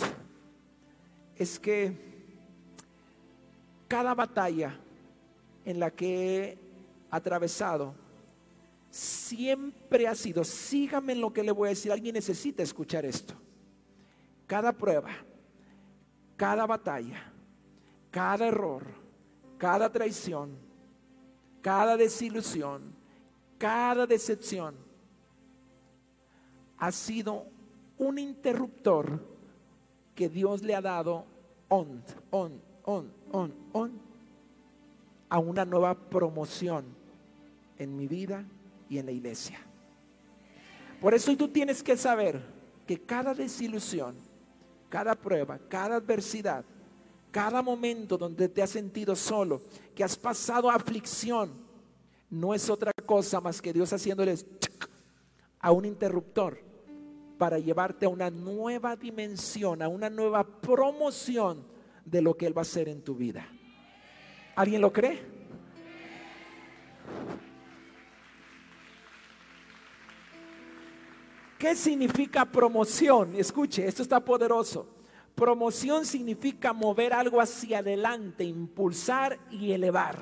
es 1.36 1.58
que 1.58 1.92
cada 3.86 4.14
batalla 4.14 4.80
en 5.68 5.78
la 5.78 5.90
que 5.90 6.08
he 6.38 6.58
atravesado 7.10 7.94
siempre 8.90 10.08
ha 10.08 10.14
sido, 10.14 10.42
sígame 10.42 11.12
en 11.12 11.20
lo 11.20 11.30
que 11.30 11.42
le 11.42 11.52
voy 11.52 11.66
a 11.66 11.70
decir, 11.70 11.92
alguien 11.92 12.14
necesita 12.14 12.62
escuchar 12.62 13.04
esto. 13.04 13.34
Cada 14.46 14.72
prueba, 14.72 15.10
cada 16.38 16.64
batalla, 16.64 17.22
cada 18.10 18.46
error, 18.46 18.82
cada 19.58 19.92
traición, 19.92 20.56
cada 21.60 21.98
desilusión, 21.98 22.94
cada 23.58 24.06
decepción 24.06 24.74
ha 26.78 26.90
sido 26.90 27.44
un 27.98 28.18
interruptor 28.18 29.22
que 30.14 30.30
Dios 30.30 30.62
le 30.62 30.74
ha 30.74 30.80
dado 30.80 31.26
on, 31.68 32.02
on, 32.30 32.58
on, 32.86 33.12
on, 33.32 33.54
on 33.74 34.07
a 35.28 35.38
una 35.38 35.64
nueva 35.64 35.94
promoción 35.94 36.84
en 37.78 37.96
mi 37.96 38.06
vida 38.06 38.44
y 38.88 38.98
en 38.98 39.06
la 39.06 39.12
iglesia. 39.12 39.60
Por 41.00 41.14
eso 41.14 41.36
tú 41.36 41.48
tienes 41.48 41.82
que 41.82 41.96
saber 41.96 42.40
que 42.86 43.00
cada 43.00 43.34
desilusión, 43.34 44.16
cada 44.88 45.14
prueba, 45.14 45.58
cada 45.68 45.96
adversidad, 45.96 46.64
cada 47.30 47.62
momento 47.62 48.16
donde 48.16 48.48
te 48.48 48.62
has 48.62 48.70
sentido 48.70 49.14
solo, 49.14 49.62
que 49.94 50.02
has 50.02 50.16
pasado 50.16 50.70
aflicción, 50.70 51.52
no 52.30 52.54
es 52.54 52.68
otra 52.68 52.92
cosa 53.06 53.40
más 53.40 53.62
que 53.62 53.72
Dios 53.72 53.92
haciéndoles 53.92 54.46
a 55.60 55.72
un 55.72 55.84
interruptor 55.84 56.60
para 57.38 57.58
llevarte 57.58 58.06
a 58.06 58.08
una 58.08 58.30
nueva 58.30 58.96
dimensión, 58.96 59.82
a 59.82 59.88
una 59.88 60.10
nueva 60.10 60.44
promoción 60.44 61.64
de 62.04 62.22
lo 62.22 62.36
que 62.36 62.46
Él 62.46 62.56
va 62.56 62.62
a 62.62 62.62
hacer 62.62 62.88
en 62.88 63.02
tu 63.02 63.14
vida. 63.14 63.46
¿Alguien 64.58 64.80
lo 64.80 64.92
cree? 64.92 65.20
¿Qué 71.56 71.76
significa 71.76 72.44
promoción? 72.44 73.36
Escuche, 73.36 73.86
esto 73.86 74.02
está 74.02 74.18
poderoso. 74.18 74.88
Promoción 75.36 76.04
significa 76.04 76.72
mover 76.72 77.12
algo 77.12 77.40
hacia 77.40 77.78
adelante, 77.78 78.42
impulsar 78.42 79.38
y 79.48 79.70
elevar. 79.70 80.16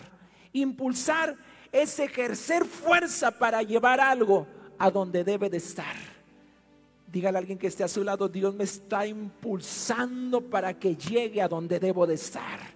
Impulsar 0.53 1.35
es 1.73 1.99
ejercer 1.99 2.67
fuerza 2.67 3.31
para 3.31 3.63
llevar 3.63 4.01
algo 4.01 4.47
a 4.77 4.91
donde 4.91 5.25
debe 5.25 5.49
de 5.49 5.57
estar. 5.57 5.97
Dígale 7.11 7.39
a 7.39 7.41
alguien 7.41 7.57
que 7.57 7.69
esté 7.69 7.85
a 7.85 7.89
su 7.89 8.05
lado, 8.05 8.29
Dios 8.29 8.55
me 8.55 8.65
está 8.65 9.07
impulsando 9.07 10.43
para 10.43 10.79
que 10.79 10.95
llegue 10.95 11.41
a 11.41 11.49
donde 11.49 11.81
debo 11.81 12.07
de 12.07 12.17
estar. 12.17 12.76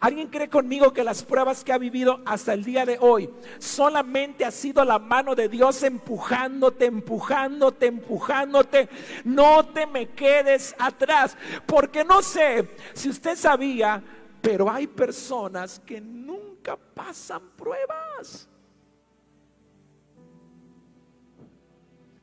¿Alguien 0.00 0.28
cree 0.28 0.50
conmigo 0.50 0.92
que 0.92 1.02
las 1.02 1.22
pruebas 1.22 1.64
que 1.64 1.72
ha 1.72 1.78
vivido 1.78 2.20
hasta 2.26 2.52
el 2.52 2.62
día 2.62 2.84
de 2.84 2.98
hoy 3.00 3.30
solamente 3.58 4.44
ha 4.44 4.50
sido 4.50 4.84
la 4.84 4.98
mano 4.98 5.34
de 5.34 5.48
Dios 5.48 5.82
empujándote, 5.82 6.84
empujándote, 6.84 7.86
empujándote? 7.86 8.88
No 9.24 9.64
te 9.66 9.86
me 9.86 10.10
quedes 10.10 10.74
atrás, 10.78 11.36
porque 11.64 12.04
no 12.04 12.20
sé 12.22 12.68
si 12.92 13.08
usted 13.08 13.34
sabía, 13.36 14.02
pero 14.42 14.70
hay 14.70 14.86
personas 14.86 15.80
que 15.80 16.02
nunca 16.02 16.76
pasan 16.76 17.42
pruebas. 17.56 18.46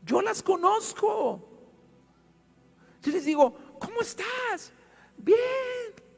Yo 0.06 0.22
las 0.22 0.44
conozco. 0.44 1.48
Yo 3.02 3.12
les 3.12 3.26
digo, 3.26 3.56
¿cómo 3.80 4.02
estás? 4.02 4.72
Bien. 5.18 6.11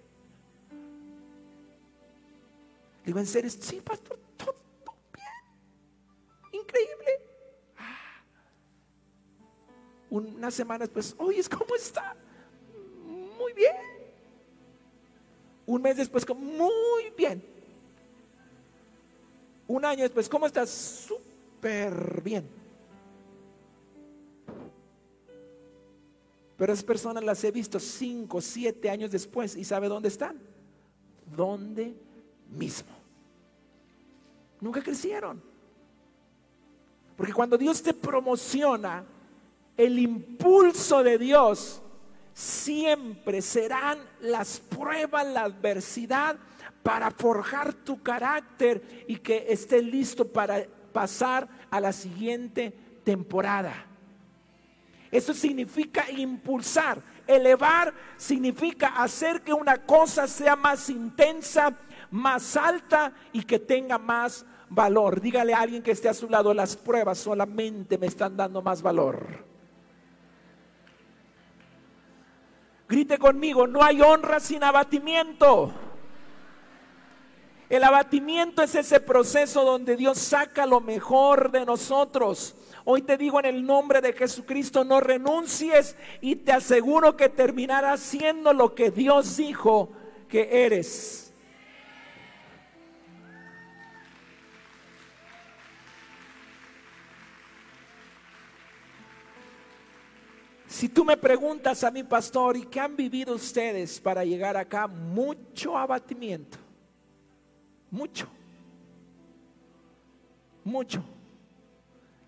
Digo, 3.06 3.20
¿en 3.20 3.26
serio? 3.26 3.50
Sí, 3.50 3.82
pastor, 3.82 4.18
todo, 4.38 4.56
bien. 5.14 6.62
Increíble. 6.62 7.12
Ah. 7.78 8.24
Una 10.10 10.52
semana 10.52 10.86
después, 10.86 11.14
oye, 11.18 11.44
¿cómo 11.50 11.76
está? 11.76 12.16
Muy 13.38 13.54
bien. 13.54 13.76
Un 15.66 15.82
mes 15.82 15.98
después, 15.98 16.28
muy 16.30 17.12
bien. 17.18 17.44
Un 19.68 19.86
año 19.86 20.04
después, 20.04 20.30
¿cómo 20.30 20.46
estás? 20.46 20.70
Súper 20.70 22.22
bien. 22.22 22.48
Pero 26.58 26.72
esas 26.72 26.86
personas 26.86 27.24
las 27.24 27.44
he 27.44 27.52
visto 27.52 27.80
cinco, 27.80 28.40
siete 28.40 28.90
años 28.90 29.12
después 29.12 29.56
y 29.56 29.66
¿sabe 29.66 29.90
dónde 29.90 30.08
están? 30.08 30.40
¿Dónde 31.36 31.96
mismo. 32.54 32.92
Nunca 34.62 34.82
crecieron. 34.82 35.42
Porque 37.18 37.34
cuando 37.34 37.58
Dios 37.58 37.84
te 37.84 37.94
promociona, 37.94 39.04
el 39.78 40.00
impulso 40.00 41.04
de 41.04 41.18
Dios 41.18 41.82
siempre 42.34 43.42
serán 43.42 44.00
las 44.22 44.60
pruebas, 44.60 45.28
la 45.28 45.44
adversidad 45.44 46.38
para 46.82 47.12
forjar 47.12 47.74
tu 47.74 48.02
carácter 48.02 49.06
y 49.08 49.18
que 49.18 49.46
estés 49.50 49.84
listo 49.84 50.28
para 50.28 50.66
pasar 50.92 51.48
a 51.70 51.80
la 51.80 51.94
siguiente 51.94 52.74
temporada. 53.04 53.74
Eso 55.12 55.34
significa 55.34 56.10
impulsar. 56.10 57.00
Elevar 57.28 57.94
significa 58.18 58.88
hacer 58.88 59.42
que 59.42 59.54
una 59.54 59.78
cosa 59.78 60.28
sea 60.28 60.56
más 60.56 60.90
intensa, 60.90 61.78
más 62.14 62.56
alta 62.56 63.12
y 63.32 63.44
que 63.44 63.58
tenga 63.58 63.98
más 63.98 64.46
valor. 64.70 65.20
Dígale 65.20 65.54
a 65.54 65.62
alguien 65.62 65.82
que 65.82 65.92
esté 65.92 66.10
a 66.10 66.14
su 66.14 66.30
lado, 66.30 66.54
las 66.54 66.78
pruebas 66.78 67.18
solamente 67.18 67.98
me 67.98 68.06
están 68.06 68.38
dando 68.38 68.62
más 68.62 68.84
valor. 68.84 69.44
Grite 72.88 73.18
conmigo, 73.18 73.66
no 73.66 73.84
hay 73.84 74.02
honra 74.02 74.40
sin 74.40 74.64
abatimiento. 74.64 75.74
El 77.68 77.84
abatimiento 77.84 78.62
es 78.62 78.76
ese 78.76 79.00
proceso 79.00 79.64
donde 79.66 79.96
Dios 79.96 80.20
saca 80.20 80.68
lo 80.68 80.82
mejor 80.82 81.50
de 81.50 81.66
nosotros. 81.66 82.56
Hoy 82.86 83.02
te 83.02 83.18
digo 83.18 83.40
en 83.40 83.48
el 83.48 83.66
nombre 83.66 84.02
de 84.02 84.14
Jesucristo, 84.14 84.84
no 84.84 85.00
renuncies 85.00 85.98
y 86.22 86.36
te 86.36 86.52
aseguro 86.52 87.18
que 87.18 87.30
terminarás 87.30 88.02
siendo 88.02 88.54
lo 88.54 88.76
que 88.76 88.92
Dios 88.92 89.38
dijo 89.38 89.90
que 90.30 90.66
eres. 90.66 91.33
Si 100.84 100.90
tú 100.90 101.06
me 101.06 101.16
preguntas 101.16 101.82
a 101.86 101.92
mi 101.92 102.04
pastor, 102.04 102.58
¿y 102.58 102.66
qué 102.66 102.82
han 102.82 102.98
vivido 102.98 103.36
ustedes 103.36 104.02
para 104.02 104.26
llegar 104.26 104.58
acá? 104.58 104.86
Mucho 104.86 105.78
abatimiento. 105.78 106.58
Mucho. 107.90 108.28
Mucho. 110.66 111.02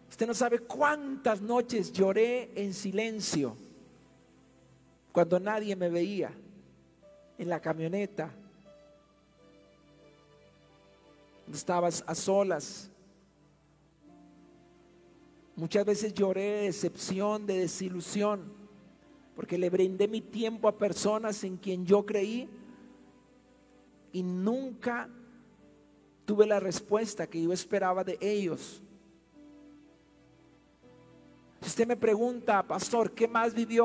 Usted 0.09 0.25
no 0.25 0.33
sabe 0.33 0.59
cuántas 0.59 1.41
noches 1.41 1.91
lloré 1.91 2.49
en 2.55 2.73
silencio 2.73 3.57
cuando 5.11 5.37
nadie 5.37 5.75
me 5.75 5.89
veía 5.89 6.31
en 7.37 7.49
la 7.49 7.59
camioneta. 7.59 8.31
Estabas 11.53 12.05
a 12.07 12.15
solas 12.15 12.89
Muchas 15.55 15.85
veces 15.85 16.13
lloré 16.13 16.41
de 16.41 16.61
decepción, 16.63 17.45
de 17.45 17.59
desilusión, 17.59 18.51
porque 19.35 19.57
le 19.57 19.69
brindé 19.69 20.07
mi 20.07 20.21
tiempo 20.21 20.67
a 20.67 20.77
personas 20.77 21.43
en 21.43 21.57
quien 21.57 21.85
yo 21.85 22.05
creí 22.05 22.49
y 24.11 24.23
nunca 24.23 25.09
tuve 26.25 26.45
la 26.45 26.59
respuesta 26.59 27.27
que 27.27 27.41
yo 27.41 27.51
esperaba 27.51 28.03
de 28.03 28.17
ellos. 28.21 28.81
Si 31.61 31.67
usted 31.67 31.87
me 31.87 31.97
pregunta, 31.97 32.61
pastor, 32.63 33.11
¿qué 33.11 33.27
más 33.27 33.53
vivió? 33.53 33.83